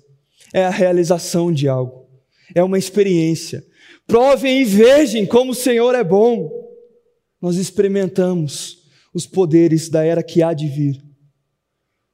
É 0.53 0.65
a 0.65 0.69
realização 0.69 1.51
de 1.51 1.67
algo. 1.67 2.07
É 2.55 2.63
uma 2.63 2.77
experiência. 2.77 3.65
Provem 4.05 4.61
e 4.61 4.65
vejam 4.65 5.25
como 5.25 5.51
o 5.51 5.55
Senhor 5.55 5.93
é 5.93 6.03
bom. 6.03 6.49
Nós 7.41 7.57
experimentamos 7.57 8.83
os 9.13 9.25
poderes 9.25 9.89
da 9.89 10.03
era 10.03 10.23
que 10.23 10.41
há 10.41 10.53
de 10.53 10.67
vir. 10.67 11.03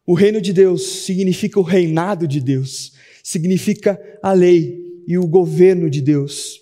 O 0.06 0.14
reino 0.14 0.42
de 0.42 0.52
Deus 0.52 0.86
significa 1.06 1.60
o 1.60 1.64
reinado 1.64 2.28
de 2.28 2.42
Deus, 2.42 2.94
significa 3.24 4.00
a 4.22 4.34
lei 4.34 4.84
e 5.08 5.18
o 5.18 5.26
governo 5.26 5.90
de 5.90 6.02
Deus. 6.02 6.60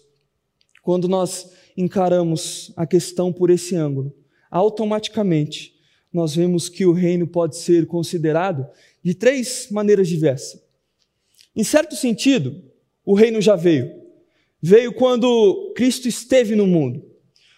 Quando 0.84 1.08
nós 1.08 1.50
encaramos 1.76 2.72
a 2.76 2.86
questão 2.86 3.34
por 3.34 3.50
esse 3.50 3.76
ângulo, 3.76 4.14
automaticamente 4.50 5.74
nós 6.14 6.36
vemos 6.36 6.70
que 6.70 6.86
o 6.86 6.92
reino 6.92 7.26
pode 7.26 7.58
ser 7.58 7.88
considerado 7.88 8.68
de 9.04 9.14
três 9.14 9.68
maneiras 9.72 10.08
diversas. 10.08 10.62
Em 11.56 11.64
certo 11.64 11.96
sentido, 11.96 12.62
o 13.06 13.14
reino 13.14 13.42
já 13.42 13.56
veio. 13.56 13.92
Veio 14.62 14.94
quando 14.94 15.74
Cristo 15.76 16.08
esteve 16.08 16.56
no 16.56 16.68
mundo. 16.68 17.04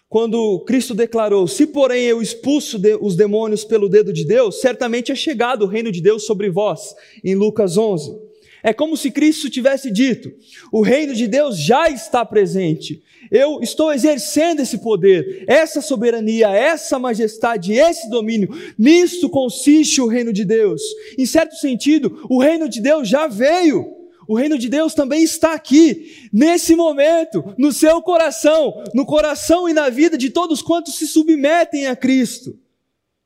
Quando 0.07 0.59
Cristo 0.65 0.93
declarou: 0.93 1.47
Se 1.47 1.67
porém 1.67 2.03
eu 2.05 2.21
expulso 2.21 2.79
os 3.01 3.15
demônios 3.15 3.63
pelo 3.65 3.89
dedo 3.89 4.13
de 4.13 4.25
Deus, 4.25 4.61
certamente 4.61 5.11
é 5.11 5.15
chegado 5.15 5.63
o 5.63 5.67
reino 5.67 5.91
de 5.91 6.01
Deus 6.01 6.25
sobre 6.25 6.49
vós, 6.49 6.95
em 7.23 7.35
Lucas 7.35 7.77
11. 7.77 8.15
É 8.63 8.71
como 8.71 8.95
se 8.95 9.11
Cristo 9.11 9.49
tivesse 9.49 9.91
dito: 9.91 10.31
o 10.71 10.81
reino 10.81 11.13
de 11.13 11.27
Deus 11.27 11.57
já 11.57 11.89
está 11.89 12.23
presente. 12.23 13.03
Eu 13.33 13.61
estou 13.63 13.91
exercendo 13.91 14.59
esse 14.59 14.77
poder, 14.77 15.43
essa 15.47 15.81
soberania, 15.81 16.49
essa 16.49 16.99
majestade, 16.99 17.73
esse 17.73 18.07
domínio. 18.07 18.49
Nisto 18.77 19.27
consiste 19.27 19.99
o 19.99 20.05
reino 20.05 20.31
de 20.31 20.45
Deus. 20.45 20.83
Em 21.17 21.25
certo 21.25 21.55
sentido, 21.55 22.27
o 22.29 22.39
reino 22.39 22.69
de 22.69 22.79
Deus 22.79 23.09
já 23.09 23.25
veio. 23.25 24.03
O 24.27 24.35
reino 24.35 24.55
de 24.55 24.69
Deus 24.69 24.93
também 24.93 25.23
está 25.23 25.53
aqui, 25.53 26.29
nesse 26.31 26.75
momento, 26.75 27.43
no 27.57 27.73
seu 27.73 28.03
coração, 28.03 28.83
no 28.93 29.03
coração 29.05 29.67
e 29.67 29.73
na 29.73 29.89
vida 29.89 30.15
de 30.15 30.29
todos 30.29 30.61
quantos 30.61 30.95
se 30.95 31.07
submetem 31.07 31.87
a 31.87 31.95
Cristo, 31.95 32.57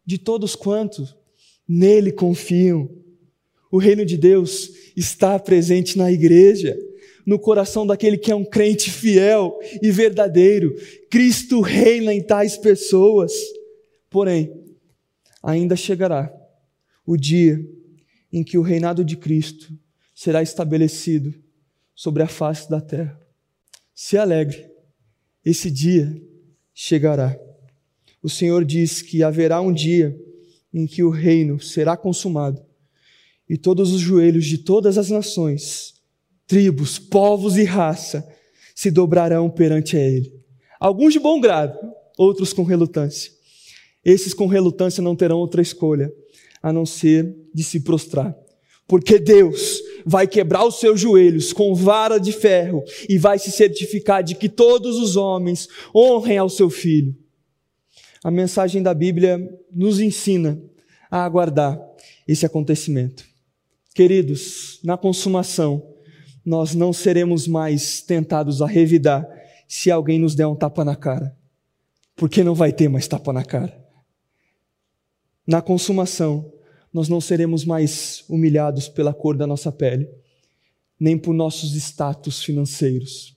de 0.05 0.17
todos 0.17 0.55
quantos 0.55 1.15
nele 1.67 2.13
confiam. 2.13 2.89
O 3.69 3.77
reino 3.77 4.05
de 4.05 4.15
Deus 4.15 4.71
está 4.95 5.37
presente 5.37 5.97
na 5.97 6.09
igreja, 6.09 6.77
no 7.27 7.37
coração 7.37 7.85
daquele 7.85 8.17
que 8.17 8.31
é 8.31 8.35
um 8.35 8.45
crente 8.45 8.89
fiel 8.89 9.59
e 9.81 9.91
verdadeiro. 9.91 10.73
Cristo 11.11 11.59
reina 11.59 12.13
em 12.13 12.23
tais 12.23 12.55
pessoas. 12.55 13.33
Porém, 14.09 14.63
ainda 15.43 15.75
chegará 15.75 16.33
o 17.05 17.17
dia 17.17 17.59
em 18.31 18.45
que 18.45 18.57
o 18.57 18.61
reinado 18.61 19.03
de 19.03 19.17
Cristo 19.17 19.77
será 20.15 20.41
estabelecido 20.41 21.35
sobre 21.93 22.23
a 22.23 22.27
face 22.27 22.69
da 22.69 22.79
terra. 22.79 23.19
Se 23.93 24.17
alegre, 24.17 24.65
esse 25.43 25.69
dia 25.69 26.21
chegará. 26.73 27.37
O 28.23 28.29
Senhor 28.29 28.63
diz 28.63 29.01
que 29.01 29.21
haverá 29.21 29.59
um 29.59 29.73
dia 29.73 30.17
em 30.73 30.87
que 30.87 31.03
o 31.03 31.09
reino 31.09 31.59
será 31.59 31.97
consumado 31.97 32.65
e 33.49 33.57
todos 33.57 33.91
os 33.91 33.99
joelhos 33.99 34.45
de 34.45 34.59
todas 34.59 34.97
as 34.97 35.09
nações, 35.09 35.96
tribos, 36.47 36.97
povos 36.97 37.57
e 37.57 37.63
raça 37.63 38.27
se 38.73 38.89
dobrarão 38.89 39.49
perante 39.49 39.97
Ele. 39.97 40.31
Alguns 40.79 41.13
de 41.13 41.19
bom 41.19 41.39
grado, 41.39 41.77
outros 42.17 42.53
com 42.53 42.63
relutância. 42.63 43.31
Esses 44.03 44.33
com 44.33 44.47
relutância 44.47 45.03
não 45.03 45.15
terão 45.15 45.37
outra 45.37 45.61
escolha 45.61 46.11
a 46.63 46.71
não 46.71 46.85
ser 46.85 47.35
de 47.53 47.63
se 47.63 47.81
prostrar. 47.81 48.35
Porque 48.87 49.19
Deus 49.19 49.81
vai 50.05 50.25
quebrar 50.25 50.65
os 50.65 50.79
seus 50.79 50.99
joelhos 50.99 51.51
com 51.51 51.75
vara 51.75 52.17
de 52.17 52.31
ferro 52.31 52.83
e 53.09 53.17
vai 53.17 53.37
se 53.37 53.51
certificar 53.51 54.23
de 54.23 54.33
que 54.33 54.47
todos 54.47 54.97
os 54.97 55.17
homens 55.17 55.67
honrem 55.93 56.37
ao 56.37 56.49
seu 56.49 56.69
filho. 56.69 57.13
A 58.23 58.31
mensagem 58.31 58.81
da 58.81 58.93
Bíblia 58.93 59.39
nos 59.71 59.99
ensina 59.99 60.61
a 61.11 61.25
aguardar 61.25 61.79
esse 62.27 62.45
acontecimento. 62.45 63.25
Queridos, 63.93 64.79
na 64.83 64.97
consumação, 64.97 65.96
nós 66.47 66.73
não 66.73 66.93
seremos 66.93 67.45
mais 67.45 68.01
tentados 68.01 68.61
a 68.61 68.65
revidar 68.65 69.27
se 69.67 69.91
alguém 69.91 70.17
nos 70.17 70.33
der 70.33 70.47
um 70.47 70.55
tapa 70.55 70.85
na 70.85 70.95
cara, 70.95 71.37
porque 72.15 72.41
não 72.41 72.55
vai 72.55 72.71
ter 72.71 72.87
mais 72.87 73.05
tapa 73.05 73.33
na 73.33 73.43
cara. 73.43 73.77
Na 75.45 75.61
consumação, 75.61 76.49
nós 76.93 77.09
não 77.09 77.19
seremos 77.19 77.65
mais 77.65 78.23
humilhados 78.29 78.87
pela 78.87 79.13
cor 79.13 79.35
da 79.35 79.45
nossa 79.45 79.73
pele, 79.73 80.09
nem 80.97 81.17
por 81.17 81.33
nossos 81.33 81.75
status 81.75 82.41
financeiros. 82.41 83.35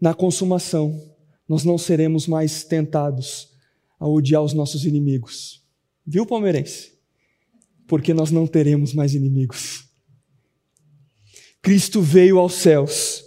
Na 0.00 0.14
consumação, 0.14 0.98
nós 1.46 1.64
não 1.64 1.76
seremos 1.76 2.26
mais 2.26 2.64
tentados 2.64 3.50
a 4.00 4.08
odiar 4.08 4.42
os 4.42 4.54
nossos 4.54 4.86
inimigos. 4.86 5.62
Viu, 6.06 6.24
palmeirense? 6.24 6.94
Porque 7.86 8.14
nós 8.14 8.30
não 8.30 8.46
teremos 8.46 8.94
mais 8.94 9.14
inimigos. 9.14 9.91
Cristo 11.62 12.02
veio 12.02 12.38
aos 12.38 12.54
céus, 12.54 13.24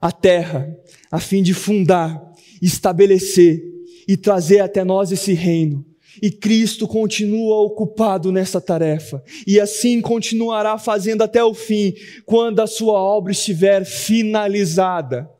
à 0.00 0.12
terra, 0.12 0.76
a 1.10 1.18
fim 1.18 1.42
de 1.42 1.54
fundar, 1.54 2.22
estabelecer 2.60 3.62
e 4.06 4.16
trazer 4.16 4.60
até 4.60 4.84
nós 4.84 5.10
esse 5.10 5.32
reino 5.32 5.84
e 6.20 6.30
Cristo 6.30 6.88
continua 6.88 7.60
ocupado 7.62 8.32
nessa 8.32 8.60
tarefa, 8.60 9.22
e 9.46 9.60
assim 9.60 10.00
continuará 10.00 10.78
fazendo 10.78 11.22
até 11.22 11.42
o 11.42 11.54
fim, 11.54 11.94
quando 12.24 12.60
a 12.60 12.66
sua 12.66 12.98
obra 12.98 13.32
estiver 13.32 13.84
finalizada. 13.84 15.30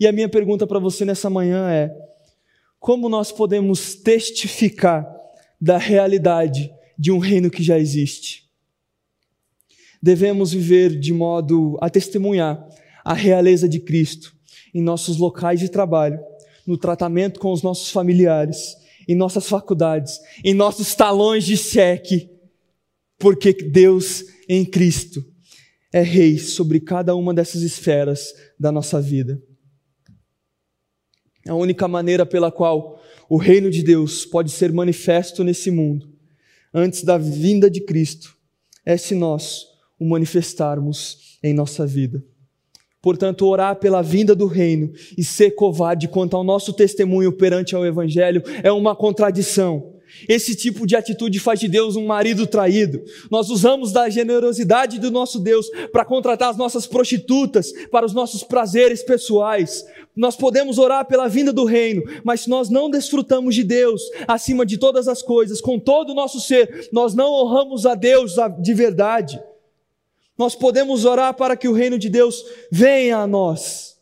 E 0.00 0.06
a 0.06 0.12
minha 0.12 0.28
pergunta 0.28 0.66
para 0.66 0.78
você 0.78 1.04
nessa 1.04 1.30
manhã 1.30 1.70
é: 1.70 1.94
como 2.78 3.08
nós 3.08 3.30
podemos 3.32 3.94
testificar 3.94 5.06
da 5.60 5.78
realidade 5.78 6.72
de 6.98 7.12
um 7.12 7.18
reino 7.18 7.50
que 7.50 7.62
já 7.62 7.78
existe? 7.78 8.47
Devemos 10.02 10.52
viver 10.52 10.98
de 10.98 11.12
modo 11.12 11.76
a 11.80 11.90
testemunhar 11.90 12.66
a 13.04 13.14
realeza 13.14 13.68
de 13.68 13.80
Cristo 13.80 14.34
em 14.74 14.82
nossos 14.82 15.16
locais 15.16 15.60
de 15.60 15.68
trabalho, 15.68 16.20
no 16.66 16.76
tratamento 16.76 17.40
com 17.40 17.52
os 17.52 17.62
nossos 17.62 17.90
familiares 17.90 18.76
em 19.08 19.14
nossas 19.14 19.48
faculdades, 19.48 20.20
em 20.44 20.52
nossos 20.52 20.94
talões 20.94 21.44
de 21.44 21.56
cheque, 21.56 22.28
porque 23.18 23.54
Deus 23.54 24.22
em 24.46 24.66
Cristo 24.66 25.24
é 25.90 26.02
rei 26.02 26.38
sobre 26.38 26.78
cada 26.78 27.16
uma 27.16 27.32
dessas 27.32 27.62
esferas 27.62 28.34
da 28.60 28.70
nossa 28.70 29.00
vida. 29.00 29.42
A 31.48 31.54
única 31.54 31.88
maneira 31.88 32.26
pela 32.26 32.52
qual 32.52 33.02
o 33.30 33.38
reino 33.38 33.70
de 33.70 33.82
Deus 33.82 34.26
pode 34.26 34.50
ser 34.50 34.70
manifesto 34.70 35.42
nesse 35.42 35.70
mundo, 35.70 36.12
antes 36.74 37.02
da 37.02 37.16
vinda 37.16 37.70
de 37.70 37.80
Cristo, 37.80 38.36
é 38.84 38.98
se 38.98 39.14
nós 39.14 39.67
o 39.98 40.08
manifestarmos 40.08 41.38
em 41.42 41.52
nossa 41.54 41.86
vida. 41.86 42.22
Portanto, 43.00 43.46
orar 43.46 43.76
pela 43.76 44.02
vinda 44.02 44.34
do 44.34 44.46
reino 44.46 44.92
e 45.16 45.22
ser 45.22 45.52
covarde 45.52 46.08
quanto 46.08 46.36
ao 46.36 46.42
nosso 46.42 46.72
testemunho 46.72 47.32
perante 47.32 47.74
ao 47.74 47.86
Evangelho 47.86 48.42
é 48.62 48.72
uma 48.72 48.94
contradição. 48.94 49.94
Esse 50.28 50.56
tipo 50.56 50.86
de 50.86 50.96
atitude 50.96 51.38
faz 51.38 51.60
de 51.60 51.68
Deus 51.68 51.94
um 51.94 52.06
marido 52.06 52.46
traído. 52.46 53.02
Nós 53.30 53.50
usamos 53.50 53.92
da 53.92 54.08
generosidade 54.08 54.98
do 54.98 55.10
nosso 55.10 55.38
Deus 55.38 55.68
para 55.92 56.04
contratar 56.04 56.50
as 56.50 56.56
nossas 56.56 56.86
prostitutas 56.86 57.72
para 57.90 58.06
os 58.06 58.14
nossos 58.14 58.42
prazeres 58.42 59.02
pessoais. 59.02 59.84
Nós 60.16 60.34
podemos 60.34 60.78
orar 60.78 61.06
pela 61.06 61.28
vinda 61.28 61.52
do 61.52 61.64
reino, 61.64 62.02
mas 62.24 62.40
se 62.40 62.50
nós 62.50 62.68
não 62.68 62.90
desfrutamos 62.90 63.54
de 63.54 63.62
Deus 63.62 64.02
acima 64.26 64.66
de 64.66 64.78
todas 64.78 65.06
as 65.06 65.22
coisas, 65.22 65.60
com 65.60 65.78
todo 65.78 66.10
o 66.10 66.14
nosso 66.14 66.40
ser, 66.40 66.88
nós 66.92 67.14
não 67.14 67.30
honramos 67.30 67.86
a 67.86 67.94
Deus 67.94 68.34
de 68.60 68.74
verdade. 68.74 69.40
Nós 70.38 70.54
podemos 70.54 71.04
orar 71.04 71.34
para 71.34 71.56
que 71.56 71.68
o 71.68 71.72
reino 71.72 71.98
de 71.98 72.08
Deus 72.08 72.44
venha 72.70 73.18
a 73.18 73.26
nós. 73.26 73.98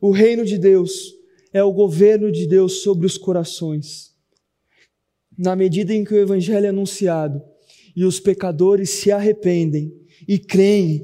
O 0.00 0.10
reino 0.10 0.44
de 0.44 0.56
Deus 0.56 1.14
é 1.52 1.62
o 1.62 1.72
governo 1.72 2.32
de 2.32 2.46
Deus 2.46 2.82
sobre 2.82 3.06
os 3.06 3.18
corações 3.18 4.16
na 5.36 5.54
medida 5.54 5.92
em 5.92 6.04
que 6.04 6.14
o 6.14 6.18
Evangelho 6.18 6.66
é 6.66 6.68
anunciado 6.70 7.42
e 7.94 8.04
os 8.04 8.18
pecadores 8.18 8.90
se 8.90 9.12
arrependem 9.12 9.92
e 10.26 10.38
creem, 10.38 11.00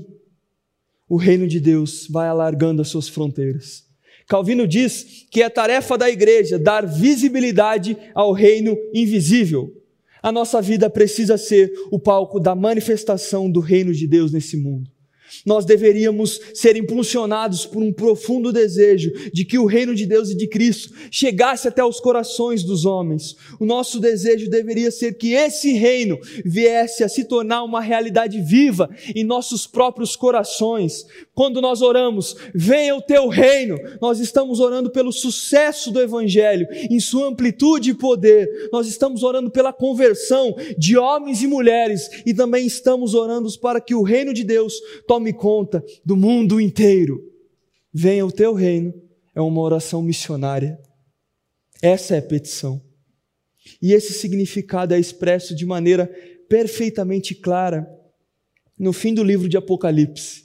o 1.09 1.17
reino 1.17 1.47
de 1.47 1.61
Deus 1.61 2.07
vai 2.09 2.29
alargando 2.29 2.81
as 2.81 2.89
suas 2.89 3.09
fronteiras. 3.09 3.85
Calvino 4.27 4.67
diz 4.67 5.27
que 5.31 5.43
é 5.43 5.51
tarefa 5.51 5.99
da 5.99 6.09
igreja 6.09 6.59
dar 6.59 6.87
visibilidade 6.87 7.97
ao 8.15 8.33
reino 8.33 8.77
invisível. 8.95 9.82
A 10.23 10.31
nossa 10.31 10.63
vida 10.63 10.89
precisa 10.89 11.37
ser 11.37 11.73
o 11.91 11.99
palco 11.99 12.39
da 12.39 12.55
manifestação 12.55 13.51
do 13.51 13.61
reino 13.61 13.93
de 13.93 14.07
Deus 14.07 14.33
nesse 14.33 14.57
mundo 14.57 14.91
nós 15.45 15.65
deveríamos 15.65 16.41
ser 16.55 16.77
impulsionados 16.77 17.67
por 17.67 17.83
um 17.83 17.93
profundo 17.93 18.53
desejo 18.53 19.13
de 19.33 19.45
que 19.45 19.59
o 19.59 19.67
reino 19.67 19.95
de 19.95 20.07
Deus 20.07 20.31
e 20.31 20.37
de 20.37 20.47
Cristo 20.47 20.93
chegasse 21.11 21.69
até 21.69 21.85
os 21.85 22.01
corações 22.01 22.63
dos 22.63 22.85
homens. 22.85 23.37
O 23.59 23.65
nosso 23.65 24.01
desejo 24.01 24.49
deveria 24.49 24.91
ser 24.91 25.15
que 25.15 25.33
esse 25.33 25.73
reino 25.73 26.19
viesse 26.45 27.03
a 27.05 27.09
se 27.09 27.25
tornar 27.25 27.63
uma 27.63 27.81
realidade 27.81 28.41
viva 28.41 28.89
em 29.15 29.25
nossos 29.25 29.67
próprios 29.67 30.17
corações. 30.17 31.07
Quando 31.35 31.61
nós 31.61 31.83
oramos, 31.83 32.37
venha 32.55 32.95
o 32.97 33.03
teu 33.03 33.29
reino, 33.29 33.77
nós 34.01 34.21
estamos 34.21 34.61
orando 34.61 34.91
pelo 34.91 35.13
sucesso 35.13 35.91
do 35.91 36.01
evangelho 36.01 36.67
em 36.91 37.01
sua 37.01 37.29
amplitude 37.29 37.91
e 37.91 37.95
poder. 37.95 38.49
Nós 38.73 38.87
estamos 38.87 39.23
orando 39.23 39.51
pela 39.51 39.73
conversão 39.73 40.55
de 40.77 40.97
homens 40.97 41.43
e 41.43 41.47
mulheres 41.47 42.09
e 42.27 42.35
também 42.35 42.67
estamos 42.67 43.15
orando 43.15 43.49
para 43.61 43.81
que 43.81 43.95
o 43.95 44.03
reino 44.03 44.33
de 44.33 44.45
Deus 44.45 44.75
tome 45.07 45.22
tome 45.23 45.33
conta 45.33 45.85
do 46.05 46.17
mundo 46.17 46.61
inteiro. 46.61 47.23
Venha 47.95 48.27
o 48.27 48.33
teu 48.33 48.55
reino, 48.55 48.93
é 49.35 49.41
uma 49.41 49.61
oração 49.61 50.03
missionária. 50.03 50.81
Essa 51.81 52.17
é 52.17 52.19
a 52.19 52.23
petição. 52.23 52.83
E 53.81 53.93
esse 53.93 54.13
significado 54.13 54.95
é 54.95 54.99
expresso 54.99 55.55
de 55.55 55.65
maneira 55.65 56.07
perfeitamente 56.49 57.35
clara 57.35 57.89
no 58.77 58.93
fim 58.93 59.15
do 59.15 59.23
livro 59.23 59.49
de 59.49 59.57
Apocalipse. 59.57 60.45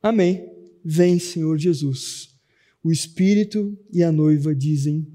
Amém. 0.00 0.48
Vem, 0.84 1.18
Senhor 1.18 1.58
Jesus. 1.58 2.28
O 2.84 2.92
Espírito 2.92 3.76
e 3.92 4.04
a 4.04 4.12
noiva 4.12 4.54
dizem: 4.54 5.08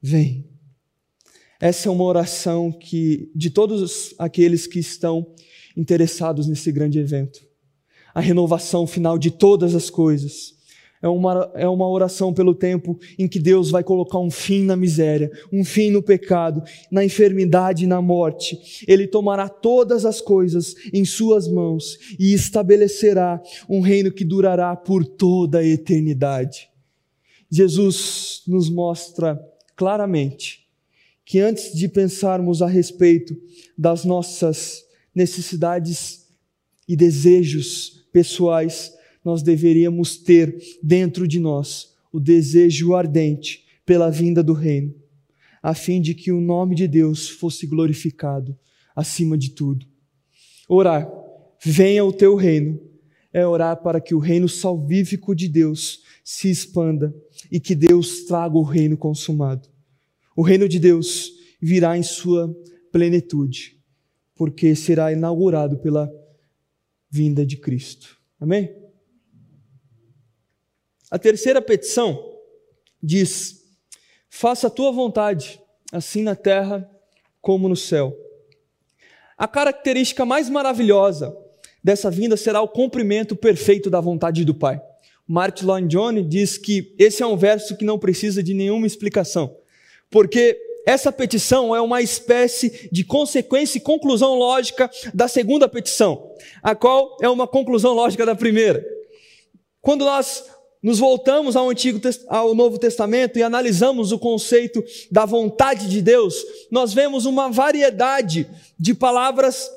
Vem. 0.00 0.48
Essa 1.60 1.88
é 1.88 1.92
uma 1.92 2.04
oração 2.04 2.72
que 2.72 3.30
de 3.34 3.50
todos 3.50 4.14
aqueles 4.18 4.66
que 4.66 4.78
estão 4.78 5.34
interessados 5.76 6.46
nesse 6.46 6.72
grande 6.72 6.98
evento 6.98 7.47
a 8.18 8.20
renovação 8.20 8.84
final 8.84 9.16
de 9.16 9.30
todas 9.30 9.76
as 9.76 9.88
coisas. 9.88 10.52
É 11.00 11.06
uma, 11.06 11.52
é 11.54 11.68
uma 11.68 11.88
oração 11.88 12.34
pelo 12.34 12.52
tempo 12.52 12.98
em 13.16 13.28
que 13.28 13.38
Deus 13.38 13.70
vai 13.70 13.84
colocar 13.84 14.18
um 14.18 14.28
fim 14.28 14.64
na 14.64 14.74
miséria, 14.74 15.30
um 15.52 15.64
fim 15.64 15.92
no 15.92 16.02
pecado, 16.02 16.60
na 16.90 17.04
enfermidade 17.04 17.84
e 17.84 17.86
na 17.86 18.02
morte. 18.02 18.84
Ele 18.88 19.06
tomará 19.06 19.48
todas 19.48 20.04
as 20.04 20.20
coisas 20.20 20.74
em 20.92 21.04
Suas 21.04 21.46
mãos 21.46 21.96
e 22.18 22.34
estabelecerá 22.34 23.40
um 23.68 23.80
reino 23.80 24.10
que 24.10 24.24
durará 24.24 24.74
por 24.74 25.04
toda 25.04 25.58
a 25.60 25.64
eternidade. 25.64 26.68
Jesus 27.48 28.42
nos 28.48 28.68
mostra 28.68 29.40
claramente 29.76 30.66
que 31.24 31.38
antes 31.38 31.72
de 31.72 31.86
pensarmos 31.86 32.62
a 32.62 32.66
respeito 32.66 33.36
das 33.78 34.04
nossas 34.04 34.82
necessidades 35.14 36.26
e 36.88 36.96
desejos 36.96 37.97
pessoais, 38.18 38.92
nós 39.24 39.44
deveríamos 39.44 40.16
ter 40.16 40.58
dentro 40.82 41.28
de 41.28 41.38
nós 41.38 41.94
o 42.12 42.18
desejo 42.18 42.92
ardente 42.92 43.64
pela 43.86 44.10
vinda 44.10 44.42
do 44.42 44.52
reino, 44.52 44.92
a 45.62 45.72
fim 45.72 46.00
de 46.00 46.14
que 46.14 46.32
o 46.32 46.40
nome 46.40 46.74
de 46.74 46.88
Deus 46.88 47.28
fosse 47.28 47.64
glorificado 47.64 48.58
acima 48.96 49.38
de 49.38 49.50
tudo. 49.50 49.86
Orar, 50.68 51.08
venha 51.64 52.04
o 52.04 52.12
teu 52.12 52.34
reino, 52.34 52.80
é 53.32 53.46
orar 53.46 53.80
para 53.84 54.00
que 54.00 54.16
o 54.16 54.18
reino 54.18 54.48
salvífico 54.48 55.32
de 55.32 55.46
Deus 55.46 56.00
se 56.24 56.50
expanda 56.50 57.14
e 57.52 57.60
que 57.60 57.76
Deus 57.76 58.24
traga 58.24 58.56
o 58.58 58.64
reino 58.64 58.96
consumado. 58.96 59.68
O 60.36 60.42
reino 60.42 60.68
de 60.68 60.80
Deus 60.80 61.30
virá 61.62 61.96
em 61.96 62.02
sua 62.02 62.52
plenitude, 62.90 63.78
porque 64.34 64.74
será 64.74 65.12
inaugurado 65.12 65.78
pela 65.78 66.10
vinda 67.10 67.44
de 67.44 67.56
Cristo. 67.56 68.16
Amém? 68.40 68.74
A 71.10 71.18
terceira 71.18 71.60
petição 71.62 72.36
diz: 73.02 73.62
Faça 74.28 74.66
a 74.66 74.70
tua 74.70 74.92
vontade, 74.92 75.60
assim 75.92 76.22
na 76.22 76.36
terra 76.36 76.88
como 77.40 77.68
no 77.68 77.76
céu. 77.76 78.16
A 79.36 79.48
característica 79.48 80.24
mais 80.24 80.50
maravilhosa 80.50 81.34
dessa 81.82 82.10
vinda 82.10 82.36
será 82.36 82.60
o 82.60 82.68
cumprimento 82.68 83.36
perfeito 83.36 83.88
da 83.88 84.00
vontade 84.00 84.44
do 84.44 84.54
Pai. 84.54 84.82
Martin 85.26 85.64
Lloyd 85.66 85.88
Jones 85.88 86.28
diz 86.28 86.58
que 86.58 86.94
esse 86.98 87.22
é 87.22 87.26
um 87.26 87.36
verso 87.36 87.76
que 87.76 87.84
não 87.84 87.98
precisa 87.98 88.42
de 88.42 88.54
nenhuma 88.54 88.86
explicação, 88.86 89.56
porque 90.10 90.58
essa 90.88 91.12
petição 91.12 91.76
é 91.76 91.82
uma 91.82 92.00
espécie 92.00 92.88
de 92.90 93.04
consequência 93.04 93.76
e 93.76 93.82
conclusão 93.82 94.36
lógica 94.36 94.90
da 95.12 95.28
segunda 95.28 95.68
petição, 95.68 96.32
a 96.62 96.74
qual 96.74 97.18
é 97.20 97.28
uma 97.28 97.46
conclusão 97.46 97.92
lógica 97.92 98.24
da 98.24 98.34
primeira. 98.34 98.82
Quando 99.82 100.06
nós 100.06 100.44
nos 100.82 100.98
voltamos 100.98 101.56
ao 101.56 101.68
Antigo 101.68 102.00
ao 102.26 102.54
Novo 102.54 102.78
Testamento 102.78 103.38
e 103.38 103.42
analisamos 103.42 104.12
o 104.12 104.18
conceito 104.18 104.82
da 105.12 105.26
vontade 105.26 105.90
de 105.90 106.00
Deus, 106.00 106.34
nós 106.70 106.94
vemos 106.94 107.26
uma 107.26 107.50
variedade 107.50 108.48
de 108.80 108.94
palavras 108.94 109.70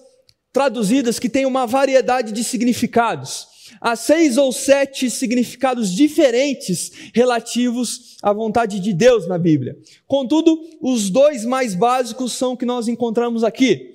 traduzidas 0.53 1.19
que 1.19 1.27
têm 1.27 1.45
uma 1.45 1.67
variedade 1.67 2.31
de 2.31 2.41
significados 2.41 3.50
há 3.81 3.95
seis 3.95 4.37
ou 4.37 4.51
sete 4.53 5.09
significados 5.09 5.91
diferentes 5.91 6.91
relativos 7.13 8.17
à 8.21 8.31
vontade 8.31 8.79
de 8.79 8.93
Deus 8.93 9.27
na 9.27 9.39
Bíblia. 9.39 9.75
Contudo, 10.07 10.61
os 10.79 11.09
dois 11.09 11.43
mais 11.43 11.73
básicos 11.73 12.33
são 12.33 12.53
o 12.53 12.57
que 12.57 12.65
nós 12.65 12.87
encontramos 12.87 13.43
aqui. 13.43 13.89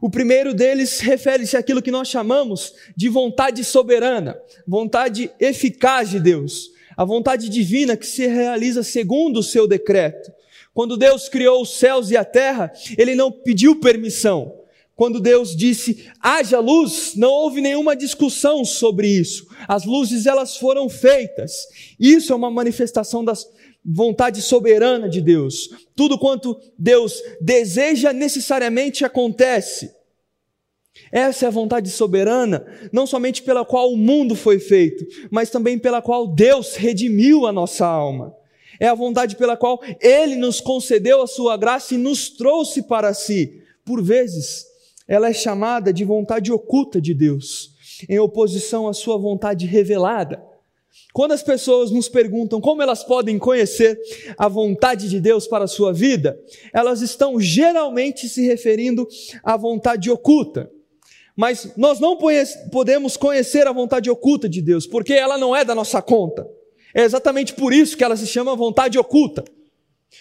O 0.00 0.08
primeiro 0.08 0.54
deles 0.54 1.00
refere-se 1.00 1.56
àquilo 1.56 1.82
que 1.82 1.90
nós 1.90 2.08
chamamos 2.08 2.72
de 2.96 3.08
vontade 3.08 3.62
soberana, 3.64 4.36
vontade 4.66 5.30
eficaz 5.38 6.10
de 6.10 6.20
Deus, 6.20 6.70
a 6.96 7.04
vontade 7.04 7.48
divina 7.48 7.96
que 7.96 8.06
se 8.06 8.26
realiza 8.26 8.82
segundo 8.82 9.38
o 9.38 9.42
seu 9.42 9.66
decreto. 9.66 10.32
Quando 10.74 10.96
Deus 10.96 11.28
criou 11.28 11.62
os 11.62 11.78
céus 11.78 12.10
e 12.10 12.16
a 12.16 12.24
terra, 12.24 12.72
ele 12.96 13.14
não 13.14 13.30
pediu 13.30 13.78
permissão, 13.78 14.61
quando 14.94 15.20
Deus 15.20 15.56
disse, 15.56 16.08
haja 16.20 16.60
luz, 16.60 17.14
não 17.16 17.30
houve 17.30 17.60
nenhuma 17.60 17.96
discussão 17.96 18.64
sobre 18.64 19.08
isso. 19.08 19.46
As 19.66 19.84
luzes, 19.84 20.26
elas 20.26 20.56
foram 20.56 20.88
feitas. 20.88 21.52
Isso 21.98 22.32
é 22.32 22.36
uma 22.36 22.50
manifestação 22.50 23.24
da 23.24 23.32
vontade 23.84 24.40
soberana 24.42 25.08
de 25.08 25.20
Deus. 25.20 25.70
Tudo 25.96 26.18
quanto 26.18 26.58
Deus 26.78 27.20
deseja 27.40 28.12
necessariamente 28.12 29.04
acontece. 29.04 29.90
Essa 31.10 31.46
é 31.46 31.48
a 31.48 31.50
vontade 31.50 31.90
soberana, 31.90 32.66
não 32.92 33.06
somente 33.06 33.42
pela 33.42 33.64
qual 33.64 33.90
o 33.92 33.96
mundo 33.96 34.36
foi 34.36 34.58
feito, 34.58 35.04
mas 35.30 35.50
também 35.50 35.78
pela 35.78 36.02
qual 36.02 36.26
Deus 36.26 36.76
redimiu 36.76 37.46
a 37.46 37.52
nossa 37.52 37.86
alma. 37.86 38.34
É 38.78 38.88
a 38.88 38.94
vontade 38.94 39.36
pela 39.36 39.56
qual 39.56 39.80
Ele 40.00 40.36
nos 40.36 40.60
concedeu 40.60 41.22
a 41.22 41.26
sua 41.26 41.56
graça 41.56 41.94
e 41.94 41.98
nos 41.98 42.30
trouxe 42.30 42.82
para 42.82 43.14
si. 43.14 43.62
Por 43.84 44.02
vezes, 44.02 44.64
ela 45.12 45.28
é 45.28 45.32
chamada 45.34 45.92
de 45.92 46.04
vontade 46.04 46.50
oculta 46.50 46.98
de 46.98 47.12
Deus. 47.12 47.70
em 48.08 48.18
oposição 48.18 48.88
à 48.88 48.94
sua 48.94 49.16
vontade 49.16 49.64
revelada. 49.64 50.42
Quando 51.12 51.32
as 51.32 51.42
pessoas 51.42 51.90
nos 51.90 52.08
perguntam 52.08 52.60
como 52.60 52.82
elas 52.82 53.04
podem 53.04 53.38
conhecer 53.38 53.96
a 54.36 54.48
vontade 54.48 55.08
de 55.08 55.20
Deus 55.20 55.46
para 55.46 55.64
a 55.64 55.68
sua 55.68 55.92
vida, 55.92 56.36
elas 56.72 57.00
estão 57.00 57.38
geralmente 57.38 58.28
se 58.28 58.44
referindo 58.44 59.06
à 59.44 59.56
vontade 59.56 60.10
oculta. 60.10 60.68
Mas 61.36 61.76
nós 61.76 62.00
não 62.00 62.18
podemos 62.72 63.16
conhecer 63.16 63.66
a 63.68 63.72
vontade 63.72 64.10
oculta 64.10 64.48
de 64.48 64.60
Deus, 64.60 64.84
porque 64.86 65.12
ela 65.12 65.38
não 65.38 65.54
é 65.54 65.64
da 65.64 65.74
nossa 65.74 66.02
conta. 66.02 66.48
É 66.94 67.02
exatamente 67.02 67.54
por 67.54 67.72
isso 67.72 67.96
que 67.96 68.02
ela 68.02 68.16
se 68.16 68.26
chama 68.26 68.56
vontade 68.56 68.98
oculta. 68.98 69.44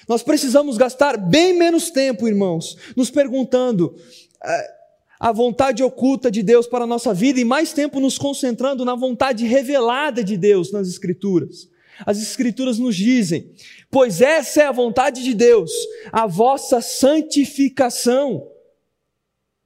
Nós 0.08 0.22
precisamos 0.22 0.78
gastar 0.78 1.18
bem 1.18 1.54
menos 1.54 1.90
tempo, 1.90 2.28
irmãos, 2.28 2.78
nos 2.96 3.10
perguntando 3.10 3.96
é, 4.44 4.81
a 5.22 5.32
vontade 5.32 5.84
oculta 5.84 6.32
de 6.32 6.42
Deus 6.42 6.66
para 6.66 6.86
a 6.86 6.88
nossa 6.88 7.14
vida 7.14 7.40
e 7.40 7.46
mais 7.46 7.72
tempo 7.72 8.00
nos 8.00 8.18
concentrando 8.18 8.84
na 8.84 8.96
vontade 8.96 9.46
revelada 9.46 10.24
de 10.24 10.36
Deus 10.36 10.72
nas 10.72 10.88
Escrituras. 10.88 11.70
As 12.04 12.20
Escrituras 12.20 12.80
nos 12.80 12.96
dizem: 12.96 13.52
pois 13.92 14.20
essa 14.20 14.64
é 14.64 14.66
a 14.66 14.72
vontade 14.72 15.24
de 15.24 15.36
Deus, 15.36 15.72
a 16.12 16.26
vossa 16.26 16.82
santificação. 16.82 18.48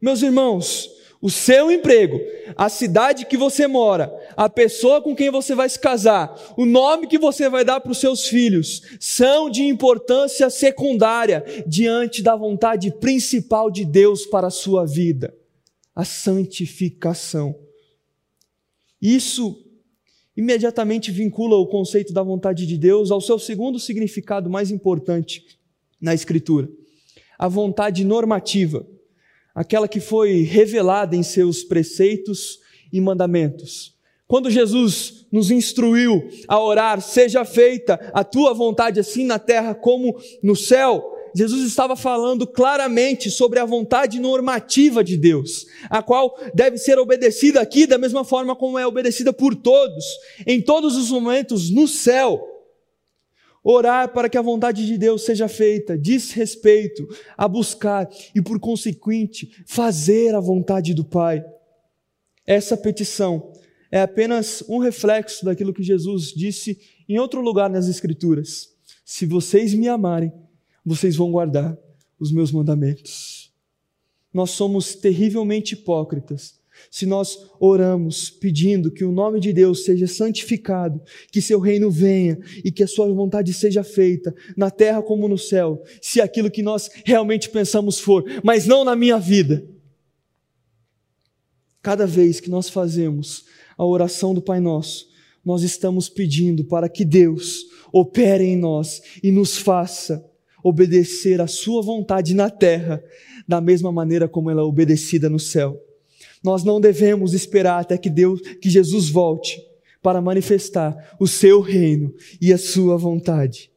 Meus 0.02 0.22
irmãos, 0.22 0.90
o 1.22 1.30
seu 1.32 1.72
emprego, 1.72 2.20
a 2.58 2.68
cidade 2.68 3.26
que 3.26 3.38
você 3.38 3.66
mora, 3.66 4.14
a 4.36 4.50
pessoa 4.50 5.02
com 5.02 5.16
quem 5.16 5.32
você 5.32 5.56
vai 5.56 5.70
se 5.70 5.80
casar, 5.80 6.38
o 6.58 6.66
nome 6.66 7.08
que 7.08 7.18
você 7.18 7.50
vai 7.50 7.64
dar 7.64 7.80
para 7.80 7.94
os 7.94 8.00
seus 8.00 8.28
filhos, 8.28 8.82
são 9.00 9.50
de 9.50 9.64
importância 9.64 10.50
secundária 10.50 11.46
diante 11.66 12.22
da 12.22 12.36
vontade 12.36 12.92
principal 13.00 13.72
de 13.72 13.86
Deus 13.86 14.26
para 14.26 14.48
a 14.48 14.52
sua 14.52 14.86
vida, 14.86 15.34
a 15.96 16.04
santificação. 16.04 17.56
Isso 19.02 19.64
imediatamente 20.36 21.12
vincula 21.12 21.56
o 21.56 21.68
conceito 21.68 22.12
da 22.12 22.22
vontade 22.22 22.68
de 22.68 22.78
Deus 22.78 23.10
ao 23.10 23.22
seu 23.22 23.40
segundo 23.40 23.80
significado 23.80 24.50
mais 24.50 24.70
importante 24.70 25.60
na 26.02 26.14
Escritura, 26.14 26.70
a 27.40 27.48
vontade 27.48 28.04
normativa 28.04 28.86
aquela 29.56 29.88
que 29.88 30.02
foi 30.02 30.42
revelada 30.42 31.16
em 31.16 31.24
seus 31.24 31.64
preceitos 31.64 32.60
e 32.92 33.00
mandamentos. 33.00 33.96
Quando 34.28 34.52
Jesus 34.52 35.26
nos 35.32 35.50
instruiu 35.50 36.28
a 36.48 36.60
orar, 36.60 37.00
seja 37.00 37.46
feita 37.46 37.94
a 38.14 38.24
tua 38.24 38.54
vontade 38.54 39.00
assim 39.00 39.24
na 39.24 39.40
terra 39.40 39.74
como 39.74 40.20
no 40.44 40.56
céu, 40.56 41.15
Jesus 41.36 41.68
estava 41.68 41.98
falando 41.98 42.48
claramente 42.48 43.30
sobre 43.30 43.60
a 43.60 43.66
vontade 43.66 44.22
normativa 44.22 45.04
de 45.04 45.18
Deus, 45.18 45.66
a 45.90 46.02
qual 46.02 46.34
deve 46.54 46.78
ser 46.78 46.98
obedecida 46.98 47.60
aqui 47.60 47.86
da 47.86 47.98
mesma 47.98 48.24
forma 48.24 48.56
como 48.56 48.80
é 48.80 48.88
obedecida 48.88 49.34
por 49.34 49.54
todos, 49.54 50.06
em 50.48 50.62
todos 50.62 50.96
os 50.96 51.12
momentos 51.12 51.70
no 51.70 51.90
céu. 51.90 52.42
Orar 53.62 54.14
para 54.14 54.30
que 54.30 54.38
a 54.38 54.42
vontade 54.42 54.86
de 54.86 54.98
Deus 54.98 55.24
seja 55.24 55.50
feita, 55.50 55.98
diz 55.98 56.32
respeito 56.32 57.06
a 57.36 57.50
buscar 57.50 58.08
e, 58.34 58.42
por 58.42 58.58
consequente, 58.58 59.52
fazer 59.68 60.36
a 60.36 60.40
vontade 60.40 60.94
do 60.94 61.04
Pai. 61.04 61.44
Essa 62.48 62.78
petição 62.78 63.52
é 63.92 64.00
apenas 64.00 64.64
um 64.70 64.78
reflexo 64.78 65.44
daquilo 65.44 65.74
que 65.74 65.84
Jesus 65.84 66.32
disse 66.32 66.80
em 67.10 67.20
outro 67.20 67.42
lugar 67.42 67.70
nas 67.70 67.90
Escrituras: 67.90 68.70
Se 69.04 69.26
vocês 69.26 69.74
me 69.74 69.90
amarem, 69.90 70.32
vocês 70.86 71.16
vão 71.16 71.32
guardar 71.32 71.78
os 72.20 72.32
meus 72.32 72.52
mandamentos. 72.52 73.54
Nós 74.34 74.52
somos 74.52 74.96
terrivelmente 74.96 75.74
hipócritas 75.74 76.60
se 76.92 77.06
nós 77.06 77.38
oramos 77.60 78.30
pedindo 78.30 78.92
que 78.92 79.04
o 79.04 79.12
nome 79.12 79.40
de 79.40 79.52
Deus 79.54 79.84
seja 79.84 80.08
santificado, 80.08 81.02
que 81.32 81.42
seu 81.42 81.60
reino 81.60 81.90
venha 81.90 82.38
e 82.64 82.72
que 82.72 82.84
a 82.84 82.88
sua 82.88 83.12
vontade 83.14 83.54
seja 83.54 83.84
feita 83.84 84.34
na 84.56 84.70
terra 84.70 85.02
como 85.02 85.28
no 85.28 85.38
céu, 85.38 85.82
se 86.02 86.22
aquilo 86.22 86.52
que 86.52 86.62
nós 86.62 86.90
realmente 87.06 87.50
pensamos 87.50 88.00
for, 88.00 88.24
mas 88.44 88.66
não 88.66 88.84
na 88.84 88.96
minha 88.96 89.18
vida. 89.18 89.66
Cada 91.82 92.06
vez 92.06 92.40
que 92.40 92.50
nós 92.50 92.70
fazemos 92.70 93.46
a 93.78 93.86
oração 93.86 94.34
do 94.34 94.42
Pai 94.42 94.60
Nosso, 94.60 95.08
nós 95.44 95.62
estamos 95.62 96.10
pedindo 96.10 96.64
para 96.66 96.90
que 96.90 97.06
Deus 97.06 97.66
opere 97.94 98.44
em 98.44 98.58
nós 98.58 99.02
e 99.22 99.32
nos 99.32 99.58
faça 99.58 100.26
obedecer 100.66 101.40
a 101.40 101.46
Sua 101.46 101.80
vontade 101.84 102.34
na 102.34 102.50
terra, 102.50 103.04
da 103.48 103.62
mesma 103.62 103.92
maneira 103.92 104.28
como 104.28 104.50
ela 104.50 104.62
é 104.62 104.64
obedecida 104.64 105.30
no 105.30 105.40
céu. 105.40 105.80
Nós 106.44 106.64
não 106.64 106.82
devemos 106.82 107.36
esperar 107.36 107.82
até 107.82 108.00
que 108.00 108.10
Deus, 108.10 108.42
que 108.60 108.68
Jesus 108.68 109.08
volte 109.08 109.62
para 110.02 110.20
manifestar 110.20 111.16
o 111.20 111.28
seu 111.28 111.62
reino 111.62 112.16
e 112.42 112.52
a 112.52 112.58
sua 112.58 112.98
vontade. 112.98 113.70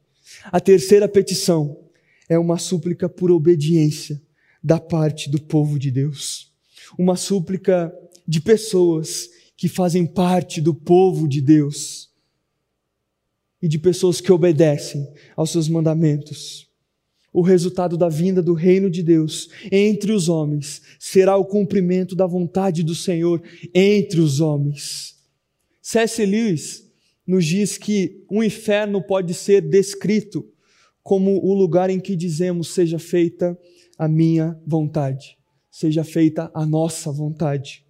A 0.45 0.59
terceira 0.59 1.07
petição 1.07 1.79
é 2.27 2.39
uma 2.39 2.57
súplica 2.57 3.07
por 3.07 3.29
obediência 3.29 4.19
da 4.63 4.79
parte 4.79 5.29
do 5.29 5.39
povo 5.39 5.77
de 5.77 5.91
Deus. 5.91 6.51
Uma 6.97 7.15
súplica 7.15 7.93
de 8.27 8.41
pessoas 8.41 9.29
que 9.55 9.67
fazem 9.67 10.07
parte 10.07 10.59
do 10.59 10.73
povo 10.73 11.27
de 11.27 11.39
Deus 11.39 12.09
e 13.61 13.67
de 13.67 13.77
pessoas 13.77 14.19
que 14.19 14.31
obedecem 14.31 15.07
aos 15.35 15.51
seus 15.51 15.69
mandamentos 15.69 16.68
o 17.31 17.41
resultado 17.41 17.97
da 17.97 18.09
vinda 18.09 18.41
do 18.41 18.53
reino 18.53 18.89
de 18.89 19.03
Deus 19.03 19.49
entre 19.71 20.11
os 20.11 20.29
homens 20.29 20.81
será 20.99 21.37
o 21.37 21.45
cumprimento 21.45 22.15
da 22.15 22.25
vontade 22.25 22.83
do 22.83 22.95
Senhor 22.95 23.41
entre 23.73 24.19
os 24.19 24.41
homens. 24.41 25.17
C.S. 25.81 26.25
Lewis 26.25 26.89
nos 27.25 27.45
diz 27.45 27.77
que 27.77 28.23
o 28.29 28.43
inferno 28.43 29.01
pode 29.01 29.33
ser 29.33 29.61
descrito 29.61 30.47
como 31.03 31.43
o 31.43 31.53
lugar 31.53 31.89
em 31.89 31.99
que 31.99 32.15
dizemos 32.15 32.73
seja 32.73 32.99
feita 32.99 33.57
a 33.97 34.07
minha 34.07 34.59
vontade, 34.65 35.37
seja 35.69 36.03
feita 36.03 36.51
a 36.53 36.65
nossa 36.65 37.11
vontade. 37.11 37.85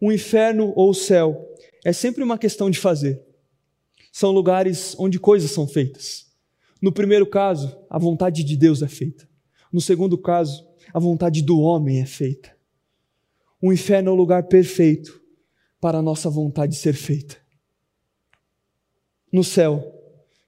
O 0.00 0.12
inferno 0.12 0.72
ou 0.76 0.90
o 0.90 0.94
céu 0.94 1.46
é 1.84 1.92
sempre 1.92 2.22
uma 2.22 2.38
questão 2.38 2.70
de 2.70 2.78
fazer. 2.78 3.22
São 4.12 4.30
lugares 4.30 4.94
onde 4.98 5.18
coisas 5.18 5.50
são 5.50 5.66
feitas. 5.66 6.25
No 6.80 6.92
primeiro 6.92 7.26
caso, 7.26 7.76
a 7.88 7.98
vontade 7.98 8.44
de 8.44 8.56
Deus 8.56 8.82
é 8.82 8.88
feita. 8.88 9.28
No 9.72 9.80
segundo 9.80 10.18
caso, 10.18 10.66
a 10.92 10.98
vontade 10.98 11.42
do 11.42 11.58
homem 11.60 12.00
é 12.00 12.06
feita. 12.06 12.54
O 13.60 13.72
inferno 13.72 14.10
é 14.10 14.12
o 14.12 14.16
lugar 14.16 14.44
perfeito 14.44 15.20
para 15.80 15.98
a 15.98 16.02
nossa 16.02 16.28
vontade 16.28 16.76
ser 16.76 16.92
feita. 16.92 17.36
No 19.32 19.42
céu, 19.42 19.92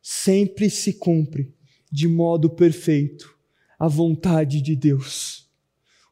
sempre 0.02 0.70
se 0.70 0.94
cumpre 0.94 1.54
de 1.90 2.06
modo 2.06 2.50
perfeito 2.50 3.36
a 3.78 3.88
vontade 3.88 4.60
de 4.60 4.76
Deus. 4.76 5.48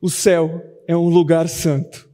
O 0.00 0.08
céu 0.08 0.62
é 0.86 0.96
um 0.96 1.08
lugar 1.08 1.48
santo. 1.48 2.08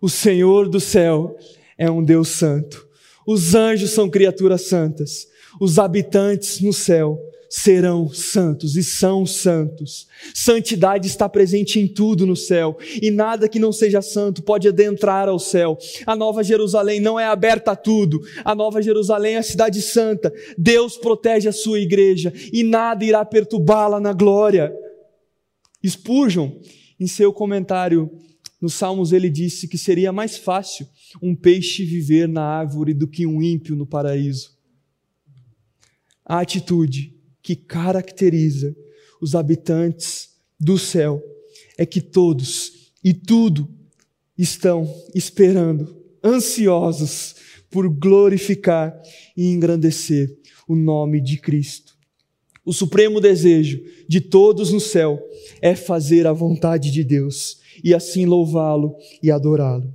O 0.00 0.08
Senhor 0.08 0.68
do 0.68 0.80
céu 0.80 1.36
é 1.78 1.90
um 1.90 2.02
Deus 2.02 2.28
santo. 2.28 2.88
Os 3.26 3.54
anjos 3.54 3.90
são 3.90 4.10
criaturas 4.10 4.62
santas 4.62 5.28
os 5.60 5.78
habitantes 5.78 6.60
no 6.60 6.72
céu 6.72 7.18
serão 7.52 8.08
santos 8.08 8.76
e 8.76 8.82
são 8.82 9.26
santos. 9.26 10.08
Santidade 10.34 11.06
está 11.06 11.28
presente 11.28 11.78
em 11.78 11.86
tudo 11.86 12.24
no 12.24 12.34
céu 12.34 12.78
e 13.00 13.10
nada 13.10 13.46
que 13.46 13.58
não 13.58 13.70
seja 13.70 14.00
santo 14.00 14.42
pode 14.42 14.68
adentrar 14.68 15.28
ao 15.28 15.38
céu. 15.38 15.76
A 16.06 16.16
Nova 16.16 16.42
Jerusalém 16.42 16.98
não 16.98 17.20
é 17.20 17.26
aberta 17.26 17.72
a 17.72 17.76
tudo. 17.76 18.22
A 18.42 18.54
Nova 18.54 18.80
Jerusalém 18.80 19.34
é 19.34 19.38
a 19.38 19.42
cidade 19.42 19.82
santa. 19.82 20.32
Deus 20.56 20.96
protege 20.96 21.46
a 21.46 21.52
sua 21.52 21.78
igreja 21.78 22.32
e 22.50 22.64
nada 22.64 23.04
irá 23.04 23.22
perturbá-la 23.22 24.00
na 24.00 24.14
glória. 24.14 24.74
Spurgeon, 25.86 26.52
em 26.98 27.06
seu 27.06 27.34
comentário 27.34 28.10
nos 28.62 28.72
Salmos, 28.72 29.12
ele 29.12 29.28
disse 29.28 29.68
que 29.68 29.76
seria 29.76 30.10
mais 30.10 30.38
fácil 30.38 30.86
um 31.20 31.36
peixe 31.36 31.84
viver 31.84 32.26
na 32.28 32.42
árvore 32.42 32.94
do 32.94 33.06
que 33.06 33.26
um 33.26 33.42
ímpio 33.42 33.76
no 33.76 33.84
paraíso 33.84 34.61
a 36.24 36.40
atitude 36.40 37.14
que 37.42 37.56
caracteriza 37.56 38.74
os 39.20 39.34
habitantes 39.34 40.30
do 40.58 40.78
céu 40.78 41.22
é 41.76 41.84
que 41.84 42.00
todos 42.00 42.92
e 43.02 43.12
tudo 43.12 43.68
estão 44.38 44.88
esperando, 45.14 45.96
ansiosos 46.22 47.34
por 47.70 47.88
glorificar 47.88 48.94
e 49.36 49.46
engrandecer 49.46 50.38
o 50.68 50.74
nome 50.74 51.20
de 51.20 51.38
Cristo. 51.38 51.96
O 52.64 52.72
supremo 52.72 53.20
desejo 53.20 53.80
de 54.08 54.20
todos 54.20 54.70
no 54.70 54.78
céu 54.78 55.20
é 55.60 55.74
fazer 55.74 56.26
a 56.26 56.32
vontade 56.32 56.92
de 56.92 57.02
Deus 57.02 57.58
e 57.82 57.92
assim 57.92 58.24
louvá-lo 58.24 58.96
e 59.22 59.30
adorá-lo. 59.30 59.92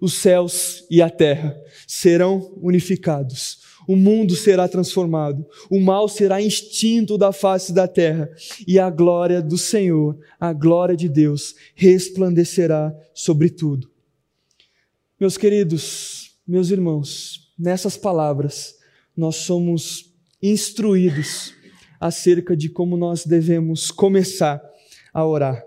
Os 0.00 0.14
céus 0.14 0.84
e 0.90 1.02
a 1.02 1.10
terra 1.10 1.54
serão 1.86 2.52
unificados 2.56 3.65
o 3.86 3.96
mundo 3.96 4.34
será 4.34 4.68
transformado, 4.68 5.46
o 5.70 5.80
mal 5.80 6.08
será 6.08 6.40
extinto 6.40 7.16
da 7.16 7.32
face 7.32 7.72
da 7.72 7.86
terra, 7.86 8.28
e 8.66 8.78
a 8.78 8.90
glória 8.90 9.40
do 9.40 9.56
Senhor, 9.56 10.18
a 10.38 10.52
glória 10.52 10.96
de 10.96 11.08
Deus, 11.08 11.54
resplandecerá 11.74 12.94
sobre 13.14 13.50
tudo. 13.50 13.90
Meus 15.18 15.36
queridos, 15.36 16.36
meus 16.46 16.70
irmãos, 16.70 17.52
nessas 17.58 17.96
palavras, 17.96 18.76
nós 19.16 19.36
somos 19.36 20.12
instruídos 20.42 21.54
acerca 21.98 22.56
de 22.56 22.68
como 22.68 22.96
nós 22.96 23.24
devemos 23.24 23.90
começar 23.90 24.62
a 25.12 25.24
orar. 25.24 25.64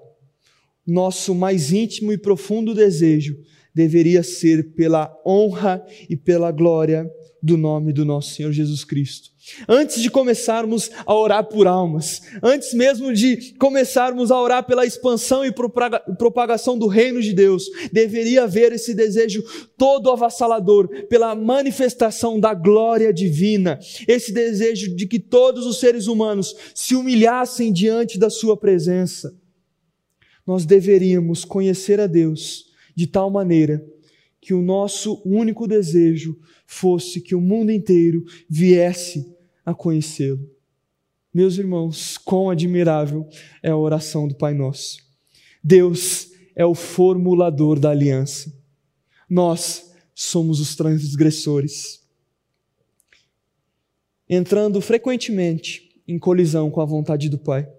Nosso 0.85 1.33
mais 1.33 1.71
íntimo 1.71 2.11
e 2.11 2.17
profundo 2.17 2.73
desejo 2.75 3.37
deveria 3.73 4.23
ser 4.23 4.73
pela 4.73 5.15
honra 5.25 5.83
e 6.09 6.15
pela 6.15 6.51
glória 6.51 7.09
do 7.41 7.57
nome 7.57 7.93
do 7.93 8.03
nosso 8.03 8.33
Senhor 8.33 8.51
Jesus 8.51 8.83
Cristo. 8.83 9.29
Antes 9.67 10.01
de 10.01 10.11
começarmos 10.11 10.91
a 11.05 11.15
orar 11.15 11.43
por 11.45 11.65
almas, 11.65 12.21
antes 12.43 12.73
mesmo 12.73 13.13
de 13.13 13.53
começarmos 13.57 14.31
a 14.31 14.39
orar 14.39 14.65
pela 14.65 14.85
expansão 14.85 15.43
e 15.43 15.51
propagação 15.51 16.77
do 16.77 16.87
reino 16.87 17.21
de 17.21 17.33
Deus, 17.33 17.65
deveria 17.91 18.43
haver 18.43 18.73
esse 18.73 18.93
desejo 18.93 19.43
todo 19.77 20.11
avassalador 20.11 20.87
pela 21.07 21.33
manifestação 21.33 22.39
da 22.39 22.53
glória 22.53 23.13
divina, 23.13 23.79
esse 24.07 24.31
desejo 24.31 24.95
de 24.95 25.07
que 25.07 25.19
todos 25.19 25.65
os 25.65 25.79
seres 25.79 26.07
humanos 26.07 26.55
se 26.75 26.93
humilhassem 26.95 27.71
diante 27.71 28.19
da 28.19 28.29
Sua 28.29 28.55
presença. 28.57 29.33
Nós 30.45 30.65
deveríamos 30.65 31.45
conhecer 31.45 31.99
a 31.99 32.07
Deus 32.07 32.65
de 32.95 33.07
tal 33.07 33.29
maneira 33.31 33.83
que 34.41 34.53
o 34.53 34.61
nosso 34.61 35.21
único 35.25 35.67
desejo 35.67 36.39
fosse 36.65 37.21
que 37.21 37.35
o 37.35 37.41
mundo 37.41 37.71
inteiro 37.71 38.23
viesse 38.49 39.35
a 39.65 39.73
conhecê-lo. 39.73 40.49
Meus 41.33 41.57
irmãos, 41.57 42.17
quão 42.17 42.49
admirável 42.49 43.27
é 43.61 43.69
a 43.69 43.77
oração 43.77 44.27
do 44.27 44.35
Pai 44.35 44.53
Nosso. 44.53 44.97
Deus 45.63 46.31
é 46.55 46.65
o 46.65 46.73
formulador 46.73 47.79
da 47.79 47.91
aliança. 47.91 48.51
Nós 49.29 49.93
somos 50.15 50.59
os 50.59 50.75
transgressores. 50.75 52.03
Entrando 54.27 54.81
frequentemente 54.81 56.01
em 56.07 56.17
colisão 56.17 56.71
com 56.71 56.81
a 56.81 56.85
vontade 56.85 57.29
do 57.29 57.37
Pai. 57.37 57.71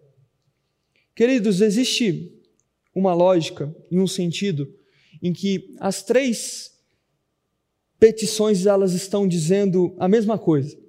Queridos, 1.14 1.60
existe 1.60 2.32
uma 2.94 3.12
lógica 3.12 3.74
e 3.90 3.98
um 3.98 4.06
sentido 4.06 4.72
em 5.22 5.32
que 5.32 5.74
as 5.78 6.02
três 6.02 6.72
petições 7.98 8.66
elas 8.66 8.92
estão 8.92 9.28
dizendo 9.28 9.94
a 9.98 10.08
mesma 10.08 10.38
coisa 10.38 10.80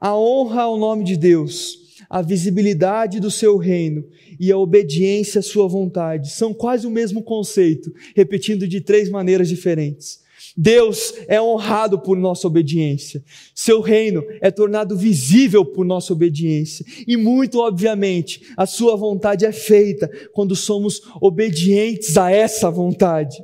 a 0.00 0.16
honra 0.16 0.62
ao 0.62 0.78
nome 0.78 1.02
de 1.04 1.16
Deus, 1.16 1.96
a 2.08 2.22
visibilidade 2.22 3.18
do 3.18 3.30
seu 3.30 3.56
reino 3.56 4.06
e 4.38 4.52
a 4.52 4.56
obediência 4.56 5.40
à 5.40 5.42
sua 5.42 5.66
vontade 5.66 6.30
são 6.30 6.54
quase 6.54 6.86
o 6.86 6.90
mesmo 6.90 7.22
conceito, 7.22 7.92
repetindo 8.14 8.68
de 8.68 8.80
três 8.80 9.10
maneiras 9.10 9.48
diferentes. 9.48 10.22
Deus 10.60 11.14
é 11.28 11.40
honrado 11.40 12.00
por 12.00 12.16
nossa 12.16 12.48
obediência. 12.48 13.22
Seu 13.54 13.80
reino 13.80 14.24
é 14.40 14.50
tornado 14.50 14.96
visível 14.96 15.64
por 15.64 15.86
nossa 15.86 16.12
obediência. 16.12 16.84
E 17.06 17.16
muito 17.16 17.60
obviamente, 17.60 18.42
a 18.56 18.66
sua 18.66 18.96
vontade 18.96 19.46
é 19.46 19.52
feita 19.52 20.10
quando 20.32 20.56
somos 20.56 21.00
obedientes 21.20 22.16
a 22.16 22.32
essa 22.32 22.68
vontade. 22.72 23.40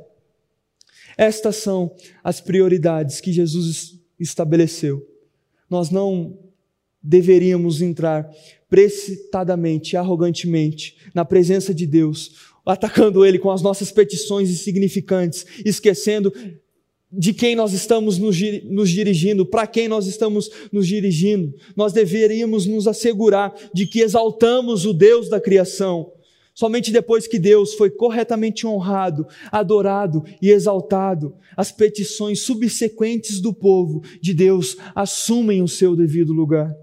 Estas 1.17 1.55
são 1.55 1.95
as 2.21 2.41
prioridades 2.41 3.21
que 3.21 3.31
Jesus 3.31 3.97
estabeleceu. 4.19 5.01
Nós 5.69 5.89
não 5.89 6.37
deveríamos 7.01 7.81
entrar 7.81 8.29
precipitadamente, 8.69 9.95
arrogantemente, 9.95 10.97
na 11.13 11.23
presença 11.23 11.73
de 11.73 11.87
Deus, 11.87 12.51
atacando 12.65 13.25
Ele 13.25 13.39
com 13.39 13.51
as 13.51 13.61
nossas 13.61 13.89
petições 13.89 14.49
insignificantes, 14.49 15.45
esquecendo 15.63 16.33
de 17.11 17.33
quem 17.33 17.55
nós 17.55 17.73
estamos 17.73 18.17
nos 18.17 18.89
dirigindo, 18.89 19.45
para 19.45 19.65
quem 19.65 19.87
nós 19.87 20.07
estamos 20.07 20.49
nos 20.71 20.87
dirigindo. 20.87 21.53
Nós 21.75 21.93
deveríamos 21.93 22.65
nos 22.65 22.87
assegurar 22.87 23.53
de 23.73 23.85
que 23.85 24.01
exaltamos 24.01 24.85
o 24.85 24.93
Deus 24.93 25.29
da 25.29 25.39
criação. 25.39 26.11
Somente 26.53 26.91
depois 26.91 27.27
que 27.27 27.37
Deus 27.37 27.73
foi 27.73 27.89
corretamente 27.89 28.65
honrado, 28.65 29.27
adorado 29.51 30.23
e 30.41 30.49
exaltado, 30.49 31.35
as 31.55 31.71
petições 31.71 32.41
subsequentes 32.41 33.41
do 33.41 33.53
povo 33.53 34.01
de 34.21 34.33
Deus 34.33 34.77
assumem 34.95 35.61
o 35.61 35.67
seu 35.67 35.95
devido 35.95 36.31
lugar 36.31 36.73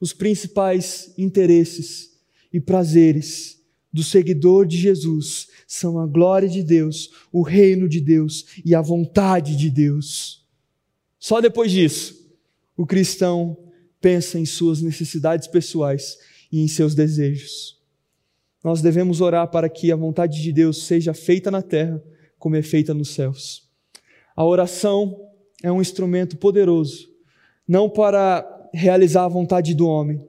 os 0.00 0.12
principais 0.12 1.12
interesses 1.16 2.10
e 2.52 2.60
prazeres 2.60 3.56
do 3.92 4.02
seguidor 4.02 4.66
de 4.66 4.76
Jesus 4.76 5.48
são 5.66 5.98
a 5.98 6.06
glória 6.06 6.48
de 6.48 6.62
Deus, 6.62 7.10
o 7.32 7.42
reino 7.42 7.88
de 7.88 8.00
Deus 8.00 8.60
e 8.64 8.74
a 8.74 8.80
vontade 8.80 9.56
de 9.56 9.68
Deus. 9.68 10.46
Só 11.18 11.40
depois 11.40 11.72
disso, 11.72 12.14
o 12.76 12.86
cristão 12.86 13.56
pensa 14.00 14.38
em 14.38 14.46
suas 14.46 14.80
necessidades 14.80 15.48
pessoais 15.48 16.18
e 16.52 16.60
em 16.60 16.68
seus 16.68 16.94
desejos. 16.94 17.80
Nós 18.62 18.80
devemos 18.80 19.20
orar 19.20 19.48
para 19.50 19.68
que 19.68 19.90
a 19.90 19.96
vontade 19.96 20.40
de 20.42 20.52
Deus 20.52 20.84
seja 20.86 21.12
feita 21.12 21.50
na 21.50 21.62
terra 21.62 22.02
como 22.38 22.56
é 22.56 22.62
feita 22.62 22.94
nos 22.94 23.10
céus. 23.10 23.68
A 24.34 24.44
oração 24.44 25.18
é 25.62 25.72
um 25.72 25.80
instrumento 25.80 26.36
poderoso, 26.36 27.08
não 27.66 27.88
para 27.88 28.68
realizar 28.72 29.24
a 29.24 29.28
vontade 29.28 29.74
do 29.74 29.88
homem, 29.88 30.24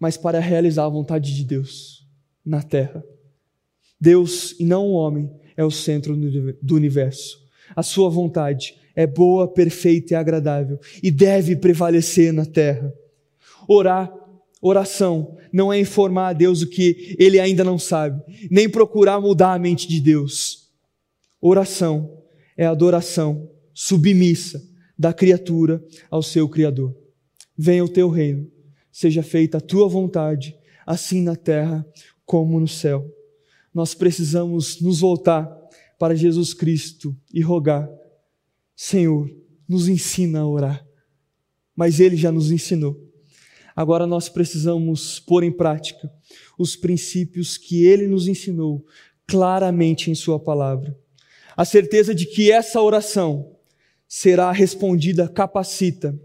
mas 0.00 0.16
para 0.16 0.40
realizar 0.40 0.86
a 0.86 0.88
vontade 0.88 1.34
de 1.34 1.44
Deus 1.44 2.08
na 2.44 2.62
terra. 2.62 3.04
Deus 4.02 4.56
e 4.58 4.64
não 4.64 4.88
o 4.88 4.94
homem 4.94 5.30
é 5.56 5.64
o 5.64 5.70
centro 5.70 6.16
do 6.60 6.74
universo. 6.74 7.40
A 7.76 7.84
sua 7.84 8.10
vontade 8.10 8.74
é 8.96 9.06
boa, 9.06 9.46
perfeita 9.46 10.14
e 10.14 10.16
agradável 10.16 10.80
e 11.00 11.08
deve 11.08 11.54
prevalecer 11.54 12.32
na 12.32 12.44
terra. 12.44 12.92
Orar, 13.68 14.12
oração, 14.60 15.36
não 15.52 15.72
é 15.72 15.78
informar 15.78 16.30
a 16.30 16.32
Deus 16.32 16.62
o 16.62 16.68
que 16.68 17.14
ele 17.16 17.38
ainda 17.38 17.62
não 17.62 17.78
sabe, 17.78 18.20
nem 18.50 18.68
procurar 18.68 19.20
mudar 19.20 19.54
a 19.54 19.58
mente 19.58 19.86
de 19.86 20.00
Deus. 20.00 20.68
Oração 21.40 22.24
é 22.56 22.66
adoração 22.66 23.48
submissa 23.72 24.60
da 24.98 25.12
criatura 25.12 25.80
ao 26.10 26.24
seu 26.24 26.48
Criador. 26.48 26.92
Venha 27.56 27.84
o 27.84 27.88
teu 27.88 28.08
reino, 28.08 28.50
seja 28.90 29.22
feita 29.22 29.58
a 29.58 29.60
tua 29.60 29.88
vontade, 29.88 30.56
assim 30.84 31.22
na 31.22 31.36
terra 31.36 31.86
como 32.26 32.58
no 32.58 32.66
céu. 32.66 33.08
Nós 33.74 33.94
precisamos 33.94 34.80
nos 34.80 35.00
voltar 35.00 35.50
para 35.98 36.14
Jesus 36.14 36.52
Cristo 36.52 37.16
e 37.32 37.40
rogar: 37.40 37.88
Senhor, 38.76 39.30
nos 39.68 39.88
ensina 39.88 40.40
a 40.40 40.46
orar. 40.46 40.86
Mas 41.74 42.00
Ele 42.00 42.16
já 42.16 42.30
nos 42.30 42.50
ensinou. 42.50 43.00
Agora 43.74 44.06
nós 44.06 44.28
precisamos 44.28 45.18
pôr 45.18 45.42
em 45.42 45.50
prática 45.50 46.12
os 46.58 46.76
princípios 46.76 47.56
que 47.56 47.86
Ele 47.86 48.06
nos 48.06 48.28
ensinou 48.28 48.84
claramente 49.26 50.10
em 50.10 50.14
Sua 50.14 50.38
palavra. 50.38 50.96
A 51.56 51.64
certeza 51.64 52.14
de 52.14 52.26
que 52.26 52.50
essa 52.50 52.80
oração 52.80 53.56
será 54.06 54.52
respondida 54.52 55.28
capacita 55.28 56.18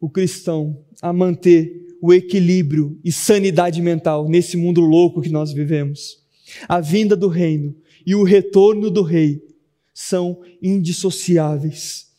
o 0.00 0.08
cristão 0.08 0.84
a 1.00 1.12
manter 1.12 1.96
o 2.00 2.12
equilíbrio 2.12 2.98
e 3.04 3.10
sanidade 3.10 3.80
mental 3.80 4.28
nesse 4.28 4.56
mundo 4.56 4.80
louco 4.80 5.20
que 5.20 5.28
nós 5.28 5.52
vivemos. 5.52 6.21
A 6.68 6.80
vinda 6.80 7.16
do 7.16 7.28
reino 7.28 7.74
e 8.06 8.14
o 8.14 8.22
retorno 8.22 8.90
do 8.90 9.02
rei 9.02 9.42
são 9.94 10.40
indissociáveis. 10.60 12.12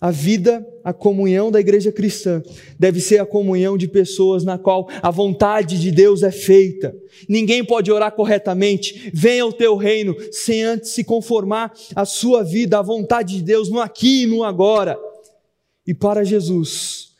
A 0.00 0.10
vida, 0.10 0.66
a 0.84 0.92
comunhão 0.92 1.50
da 1.50 1.58
igreja 1.58 1.90
cristã 1.90 2.42
deve 2.78 3.00
ser 3.00 3.18
a 3.18 3.24
comunhão 3.24 3.78
de 3.78 3.88
pessoas 3.88 4.44
na 4.44 4.58
qual 4.58 4.86
a 5.00 5.10
vontade 5.10 5.80
de 5.80 5.90
Deus 5.90 6.22
é 6.22 6.30
feita. 6.30 6.94
Ninguém 7.26 7.64
pode 7.64 7.90
orar 7.90 8.12
corretamente, 8.12 9.10
venha 9.14 9.46
o 9.46 9.52
teu 9.52 9.76
reino, 9.76 10.14
sem 10.30 10.62
antes 10.62 10.90
se 10.90 11.04
conformar 11.04 11.72
a 11.96 12.04
sua 12.04 12.42
vida 12.44 12.78
à 12.78 12.82
vontade 12.82 13.36
de 13.36 13.42
Deus 13.42 13.70
no 13.70 13.80
aqui 13.80 14.24
e 14.24 14.26
no 14.26 14.44
agora. 14.44 14.98
E 15.86 15.94
para 15.94 16.22
Jesus, 16.22 17.14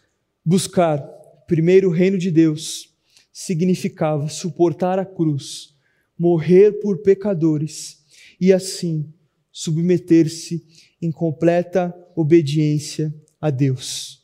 buscar 0.44 0.98
primeiro 1.46 1.88
o 1.88 1.92
reino 1.92 2.18
de 2.18 2.30
Deus 2.30 2.90
significava 3.32 4.28
suportar 4.28 4.98
a 4.98 5.04
cruz, 5.04 5.73
morrer 6.18 6.72
por 6.80 6.98
pecadores 6.98 8.04
e 8.40 8.52
assim 8.52 9.12
submeter-se 9.50 10.66
em 11.00 11.10
completa 11.10 11.94
obediência 12.16 13.14
a 13.40 13.50
Deus. 13.50 14.22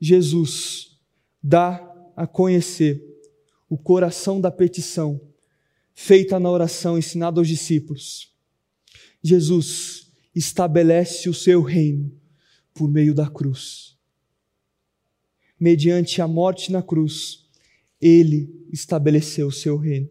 Jesus 0.00 0.98
dá 1.42 1.88
a 2.16 2.26
conhecer 2.26 3.02
o 3.68 3.76
coração 3.76 4.40
da 4.40 4.50
petição 4.50 5.20
feita 5.94 6.38
na 6.38 6.50
oração 6.50 6.98
ensinada 6.98 7.40
aos 7.40 7.48
discípulos. 7.48 8.32
Jesus 9.22 10.12
estabelece 10.34 11.28
o 11.28 11.34
seu 11.34 11.62
reino 11.62 12.12
por 12.74 12.90
meio 12.90 13.14
da 13.14 13.28
cruz. 13.28 13.96
Mediante 15.58 16.20
a 16.20 16.26
morte 16.26 16.72
na 16.72 16.82
cruz, 16.82 17.46
ele 18.00 18.66
estabeleceu 18.72 19.46
o 19.46 19.52
seu 19.52 19.76
reino. 19.76 20.08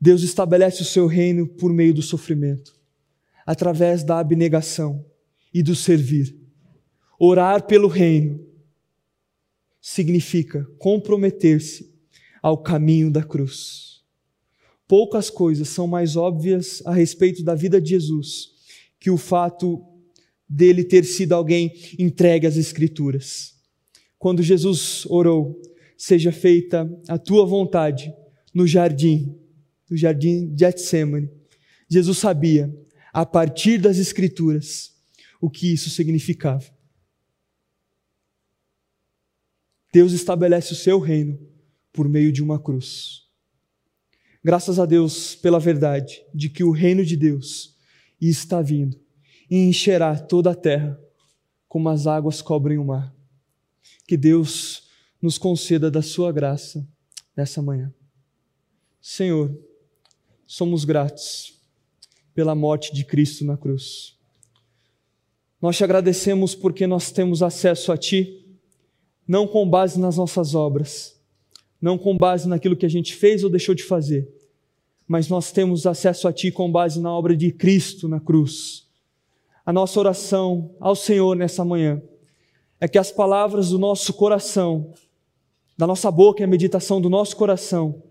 Deus 0.00 0.22
estabelece 0.22 0.82
o 0.82 0.84
seu 0.84 1.06
reino 1.06 1.46
por 1.46 1.72
meio 1.72 1.94
do 1.94 2.02
sofrimento. 2.02 2.76
através 3.46 4.02
da 4.02 4.18
abnegação 4.18 5.06
e 5.54 5.62
do 5.62 5.76
servir. 5.76 6.36
Orar 7.18 7.64
pelo 7.64 7.86
reino 7.86 8.44
significa 9.80 10.66
comprometer-se 10.78 11.94
ao 12.42 12.58
caminho 12.58 13.08
da 13.10 13.22
cruz. 13.22 14.02
Poucas 14.88 15.30
coisas 15.30 15.68
são 15.68 15.86
mais 15.86 16.16
óbvias 16.16 16.82
a 16.84 16.92
respeito 16.92 17.44
da 17.44 17.54
vida 17.54 17.80
de 17.80 17.90
Jesus 17.90 18.50
que 18.98 19.10
o 19.10 19.16
fato 19.16 19.80
dele 20.48 20.82
ter 20.82 21.04
sido 21.04 21.32
alguém 21.32 21.72
entregue 21.98 22.46
às 22.46 22.56
Escrituras. 22.56 23.54
Quando 24.18 24.42
Jesus 24.42 25.06
orou, 25.06 25.60
seja 25.96 26.32
feita 26.32 26.88
a 27.08 27.16
tua 27.16 27.46
vontade 27.46 28.12
no 28.52 28.66
jardim, 28.66 29.38
no 29.90 29.96
jardim 29.96 30.54
de 30.54 30.64
Getsemane, 30.64 31.30
Jesus 31.88 32.18
sabia, 32.18 32.74
a 33.12 33.24
partir 33.24 33.78
das 33.78 33.98
Escrituras, 33.98 34.94
o 35.40 35.48
que 35.48 35.72
isso 35.72 35.88
significava. 35.90 36.64
Deus 39.92 40.12
estabelece 40.12 40.72
o 40.72 40.76
seu 40.76 40.98
reino 40.98 41.38
por 41.92 42.08
meio 42.08 42.30
de 42.32 42.42
uma 42.42 42.60
cruz. 42.60 43.22
Graças 44.44 44.78
a 44.78 44.84
Deus 44.84 45.34
pela 45.34 45.58
verdade 45.58 46.22
de 46.34 46.48
que 46.48 46.62
o 46.62 46.70
reino 46.70 47.04
de 47.04 47.16
Deus 47.16 47.76
está 48.20 48.60
vindo 48.60 49.00
e 49.50 49.56
encherá 49.56 50.18
toda 50.18 50.50
a 50.50 50.54
terra 50.54 51.00
como 51.66 51.88
as 51.88 52.06
águas 52.06 52.42
cobrem 52.42 52.78
o 52.78 52.84
mar. 52.84 53.14
Que 54.06 54.16
Deus 54.16 54.88
nos 55.20 55.38
conceda 55.38 55.90
da 55.90 56.02
sua 56.02 56.30
graça 56.30 56.86
nessa 57.36 57.62
manhã. 57.62 57.92
Senhor, 59.00 59.56
somos 60.46 60.84
gratos 60.84 61.60
pela 62.34 62.54
morte 62.54 62.94
de 62.94 63.04
Cristo 63.04 63.44
na 63.44 63.56
cruz. 63.56 64.16
Nós 65.60 65.76
te 65.76 65.84
agradecemos 65.84 66.54
porque 66.54 66.86
nós 66.86 67.10
temos 67.10 67.42
acesso 67.42 67.90
a 67.90 67.96
Ti, 67.96 68.46
não 69.26 69.46
com 69.46 69.68
base 69.68 69.98
nas 69.98 70.16
nossas 70.16 70.54
obras, 70.54 71.18
não 71.80 71.98
com 71.98 72.16
base 72.16 72.46
naquilo 72.48 72.76
que 72.76 72.86
a 72.86 72.90
gente 72.90 73.14
fez 73.14 73.42
ou 73.42 73.50
deixou 73.50 73.74
de 73.74 73.82
fazer, 73.82 74.28
mas 75.08 75.28
nós 75.28 75.50
temos 75.50 75.86
acesso 75.86 76.28
a 76.28 76.32
Ti 76.32 76.52
com 76.52 76.70
base 76.70 77.00
na 77.00 77.10
obra 77.10 77.36
de 77.36 77.50
Cristo 77.50 78.06
na 78.06 78.20
cruz. 78.20 78.86
A 79.64 79.72
nossa 79.72 79.98
oração 79.98 80.76
ao 80.78 80.94
Senhor 80.94 81.34
nessa 81.34 81.64
manhã 81.64 82.00
é 82.78 82.86
que 82.86 82.98
as 82.98 83.10
palavras 83.10 83.70
do 83.70 83.78
nosso 83.78 84.12
coração, 84.12 84.92
da 85.76 85.86
nossa 85.86 86.10
boca 86.10 86.42
e 86.42 86.44
a 86.44 86.46
meditação 86.46 87.00
do 87.00 87.10
nosso 87.10 87.34
coração 87.36 88.02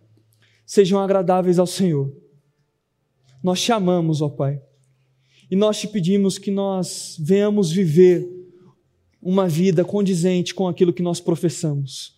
sejam 0.65 0.99
agradáveis 0.99 1.59
ao 1.59 1.67
Senhor. 1.67 2.24
Nós 3.45 3.61
te 3.61 3.71
amamos, 3.71 4.23
ó 4.23 4.27
Pai, 4.27 4.59
e 5.51 5.55
nós 5.55 5.79
te 5.79 5.87
pedimos 5.87 6.39
que 6.39 6.49
nós 6.49 7.15
venhamos 7.19 7.71
viver 7.71 8.27
uma 9.21 9.47
vida 9.47 9.85
condizente 9.85 10.51
com 10.51 10.67
aquilo 10.67 10.91
que 10.91 11.03
nós 11.03 11.19
professamos. 11.19 12.15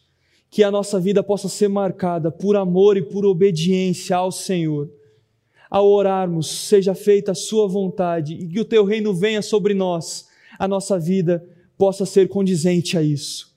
Que 0.50 0.64
a 0.64 0.72
nossa 0.72 1.02
vida 1.02 1.22
possa 1.22 1.50
ser 1.50 1.68
marcada 1.68 2.32
por 2.32 2.56
amor 2.56 2.96
e 2.96 3.02
por 3.02 3.26
obediência 3.26 4.16
ao 4.16 4.32
Senhor. 4.32 4.90
Ao 5.70 5.86
orarmos, 5.86 6.48
seja 6.48 6.96
feita 6.96 7.34
a 7.34 7.36
Sua 7.36 7.68
vontade 7.68 8.36
e 8.36 8.48
que 8.48 8.62
o 8.62 8.66
Teu 8.66 8.86
reino 8.86 9.14
venha 9.14 9.42
sobre 9.42 9.74
nós, 9.74 10.30
a 10.58 10.66
nossa 10.66 10.98
vida 10.98 11.46
possa 11.78 12.06
ser 12.06 12.30
condizente 12.30 12.98
a 12.98 13.04
isso. 13.04 13.54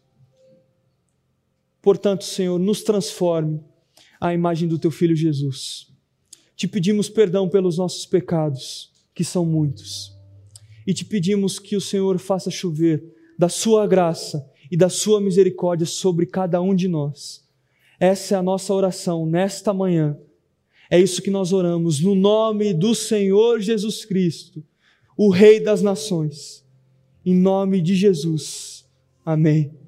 Portanto, 1.81 2.25
Senhor, 2.25 2.59
nos 2.59 2.83
transforme 2.83 3.61
à 4.21 4.35
imagem 4.35 4.67
do 4.67 4.77
Teu 4.77 4.91
Filho 4.91 5.15
Jesus. 5.15 5.90
Te 6.61 6.69
pedimos 6.69 7.09
perdão 7.09 7.49
pelos 7.49 7.79
nossos 7.79 8.05
pecados, 8.05 8.93
que 9.15 9.25
são 9.25 9.47
muitos, 9.47 10.15
e 10.87 10.93
te 10.93 11.07
pedimos 11.07 11.59
que 11.59 11.75
o 11.75 11.81
Senhor 11.81 12.19
faça 12.19 12.51
chover 12.51 13.03
da 13.39 13.49
Sua 13.49 13.87
graça 13.87 14.47
e 14.71 14.77
da 14.77 14.91
Sua 14.91 15.23
misericórdia 15.23 15.87
sobre 15.87 16.27
cada 16.27 16.61
um 16.61 16.75
de 16.75 16.87
nós. 16.87 17.43
Essa 17.99 18.35
é 18.35 18.39
a 18.39 18.43
nossa 18.43 18.75
oração 18.75 19.25
nesta 19.25 19.73
manhã. 19.73 20.19
É 20.91 21.01
isso 21.01 21.23
que 21.23 21.31
nós 21.31 21.51
oramos 21.51 21.99
no 21.99 22.15
nome 22.15 22.75
do 22.75 22.95
Senhor 22.95 23.59
Jesus 23.59 24.05
Cristo, 24.05 24.63
o 25.17 25.31
Rei 25.31 25.61
das 25.61 25.81
Nações. 25.81 26.63
Em 27.25 27.35
nome 27.35 27.81
de 27.81 27.95
Jesus. 27.95 28.85
Amém. 29.25 29.80